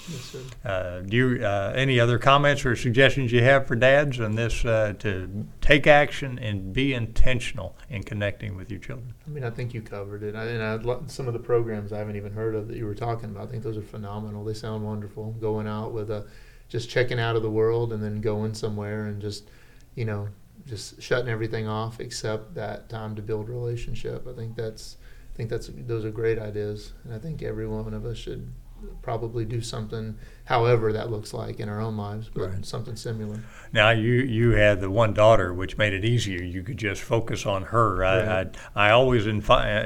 Yes, 0.08 0.36
uh, 0.64 1.02
do 1.02 1.18
you 1.18 1.46
uh, 1.46 1.74
any 1.76 2.00
other 2.00 2.20
comments 2.20 2.64
or 2.64 2.76
suggestions 2.76 3.32
you 3.32 3.42
have 3.42 3.66
for 3.66 3.76
dads 3.76 4.20
on 4.20 4.36
this 4.36 4.64
uh, 4.64 4.94
to 5.00 5.48
take 5.62 5.88
action 5.88 6.38
and 6.38 6.74
be 6.74 6.94
intentional 6.94 7.76
in 7.90 8.04
connecting 8.04 8.56
with 8.56 8.70
your 8.70 8.80
children? 8.80 9.14
I 9.26 9.30
mean, 9.32 9.44
I 9.44 9.50
think 9.50 9.74
you 9.74 9.82
covered 9.82 10.22
it. 10.22 10.36
I, 10.36 10.46
and 10.46 10.88
I, 10.88 11.08
some 11.08 11.28
of 11.28 11.34
the 11.34 11.40
programs 11.40 11.92
I 11.92 11.98
haven't 11.98 12.18
even 12.18 12.34
heard 12.34 12.54
of 12.54 12.68
that 12.68 12.78
you 12.78 12.86
were 12.86 12.94
talking 12.94 13.32
about, 13.32 13.48
I 13.48 13.52
think 13.52 13.64
those 13.64 13.78
are 13.78 13.82
phenomenal. 13.82 14.44
They 14.44 14.54
sound 14.54 14.84
wonderful. 14.84 15.32
Going 15.42 15.68
out 15.68 15.92
with 15.92 16.12
a, 16.12 16.28
just 16.70 16.90
checking 16.90 17.20
out 17.20 17.36
of 17.36 17.42
the 17.42 17.50
world 17.50 17.92
and 17.92 18.04
then 18.04 18.22
going 18.22 18.54
somewhere 18.54 19.08
and 19.08 19.20
just, 19.20 19.50
you 19.96 20.06
know, 20.06 20.28
just 20.68 21.02
shutting 21.02 21.30
everything 21.30 21.68
off 21.68 22.00
except 22.00 22.54
that 22.56 22.90
time 22.90 23.16
to 23.16 23.22
build 23.22 23.50
relationship. 23.50 24.28
I 24.28 24.34
think 24.34 24.56
that's, 24.56 24.98
I 25.34 25.38
think 25.38 25.50
that's 25.50 25.70
those 25.74 26.06
are 26.06 26.12
great 26.12 26.40
ideas, 26.40 26.94
and 27.04 27.14
I 27.14 27.20
think 27.20 27.42
every 27.42 27.68
one 27.68 27.94
of 27.94 28.06
us 28.06 28.18
should 28.18 28.52
probably 29.02 29.46
do 29.46 29.62
something, 29.62 30.18
however 30.46 30.94
that 30.94 31.12
looks 31.12 31.34
like 31.34 31.60
in 31.60 31.70
our 31.70 31.82
own 31.82 31.98
lives, 31.98 32.30
but 32.34 32.50
right. 32.50 32.66
something 32.66 32.96
similar. 32.96 33.40
Now 33.74 33.90
you 33.90 34.14
you 34.14 34.52
had 34.52 34.80
the 34.80 34.90
one 34.90 35.14
daughter, 35.14 35.54
which 35.54 35.78
made 35.78 35.94
it 35.94 36.06
easier. 36.06 36.42
You 36.42 36.64
could 36.64 36.78
just 36.78 37.02
focus 37.02 37.46
on 37.46 37.64
her. 37.64 37.98
Right. 37.98 38.22
I, 38.22 38.42
I, 38.76 38.88
I 38.88 38.92
always 38.92 39.28
in 39.28 39.38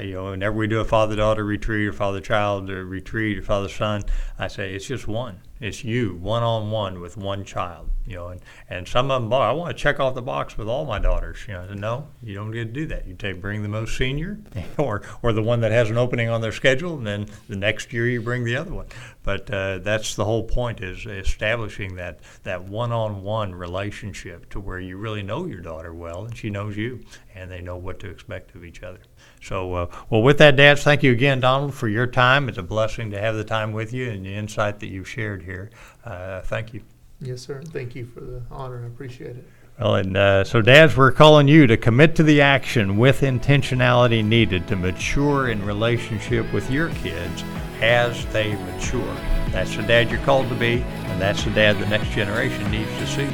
you 0.05 0.13
know 0.13 0.31
whenever 0.31 0.55
we 0.55 0.67
do 0.67 0.79
a 0.79 0.85
father 0.85 1.15
daughter 1.15 1.43
retreat 1.43 1.87
or 1.87 1.93
father 1.93 2.21
child 2.21 2.69
retreat 2.69 3.37
or 3.37 3.41
father 3.41 3.69
son, 3.69 4.03
I 4.37 4.47
say 4.47 4.73
it's 4.73 4.87
just 4.87 5.07
one. 5.07 5.41
It's 5.59 5.83
you 5.83 6.15
one 6.15 6.41
on 6.41 6.71
one 6.71 7.01
with 7.01 7.17
one 7.17 7.43
child, 7.43 7.89
you 8.05 8.15
know, 8.15 8.29
and, 8.29 8.41
and 8.69 8.87
some 8.87 9.11
of 9.11 9.21
them, 9.21 9.33
I 9.33 9.51
want 9.51 9.75
to 9.75 9.81
check 9.81 9.99
off 9.99 10.15
the 10.15 10.21
box 10.21 10.57
with 10.57 10.69
all 10.69 10.85
my 10.85 10.99
daughters. 10.99 11.39
You 11.49 11.55
know, 11.55 11.73
no, 11.73 12.07
you 12.23 12.33
don't 12.33 12.51
get 12.51 12.65
to 12.65 12.71
do 12.71 12.85
that. 12.87 13.05
You 13.05 13.13
take 13.13 13.41
bring 13.41 13.61
the 13.61 13.67
most 13.67 13.97
senior, 13.97 14.39
or 14.77 15.01
or 15.21 15.33
the 15.33 15.43
one 15.43 15.59
that 15.61 15.73
has 15.73 15.89
an 15.89 15.97
opening 15.97 16.29
on 16.29 16.39
their 16.39 16.53
schedule, 16.53 16.97
and 16.97 17.05
then 17.05 17.25
the 17.49 17.57
next 17.57 17.91
year 17.91 18.07
you 18.07 18.21
bring 18.21 18.45
the 18.45 18.55
other 18.55 18.73
one. 18.73 18.85
But 19.23 19.51
uh, 19.51 19.79
that's 19.79 20.15
the 20.15 20.23
whole 20.23 20.43
point 20.49 20.81
is 20.81 21.05
establishing 21.05 21.95
that 21.95 22.19
that 22.43 22.63
one 22.63 22.91
on 22.91 23.23
one 23.23 23.53
relationship 23.53 24.49
to 24.49 24.59
where 24.59 24.79
you 24.79 24.97
really 24.97 25.23
know 25.23 25.45
your 25.45 25.61
daughter 25.61 25.93
well, 25.93 26.25
and 26.25 26.35
she 26.35 26.49
knows 26.49 26.75
you, 26.75 26.99
and 27.35 27.49
they 27.49 27.61
know 27.61 27.77
what 27.77 27.99
to 27.99 28.09
expect 28.09 28.55
of 28.55 28.65
each 28.65 28.83
other. 28.83 28.99
So, 29.41 29.73
uh, 29.73 29.87
well, 30.09 30.21
with 30.21 30.37
that, 30.39 30.55
dads, 30.55 30.83
thank 30.83 31.03
you 31.03 31.11
again, 31.11 31.39
Donald, 31.39 31.73
for 31.73 31.87
your 31.87 32.07
time. 32.07 32.49
It's 32.49 32.57
a 32.57 32.63
blessing 32.63 33.11
to 33.11 33.19
have 33.19 33.35
the 33.35 33.43
time 33.43 33.71
with 33.71 33.93
you 33.93 34.09
and 34.09 34.25
the 34.25 34.33
insight 34.33 34.79
that 34.79 34.87
you've 34.87 35.07
shared 35.07 35.43
here. 35.43 35.69
Uh, 36.03 36.41
thank 36.41 36.73
you. 36.73 36.81
Yes, 37.21 37.41
sir. 37.41 37.61
Thank 37.63 37.95
you 37.95 38.05
for 38.05 38.21
the 38.21 38.41
honor. 38.49 38.83
I 38.83 38.87
appreciate 38.87 39.35
it. 39.37 39.47
Well, 39.79 39.95
and 39.95 40.17
uh, 40.17 40.43
so, 40.43 40.61
dads, 40.61 40.97
we're 40.97 41.13
calling 41.13 41.47
you 41.47 41.65
to 41.67 41.77
commit 41.77 42.15
to 42.15 42.23
the 42.23 42.41
action 42.41 42.97
with 42.97 43.21
intentionality 43.21 44.25
needed 44.25 44.67
to 44.67 44.75
mature 44.75 45.49
in 45.49 45.65
relationship 45.65 46.51
with 46.51 46.69
your 46.69 46.89
kids 46.95 47.43
as 47.81 48.25
they 48.27 48.55
mature. 48.55 49.13
That's 49.51 49.75
the 49.75 49.83
dad 49.83 50.11
you're 50.11 50.21
called 50.21 50.49
to 50.49 50.55
be, 50.55 50.81
and 50.81 51.21
that's 51.21 51.43
the 51.43 51.51
dad 51.51 51.79
the 51.79 51.87
next 51.87 52.09
generation 52.11 52.69
needs 52.71 52.91
to 52.97 53.07
see. 53.07 53.29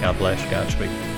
God 0.00 0.18
bless, 0.18 0.42
Godspeed. 0.50 1.09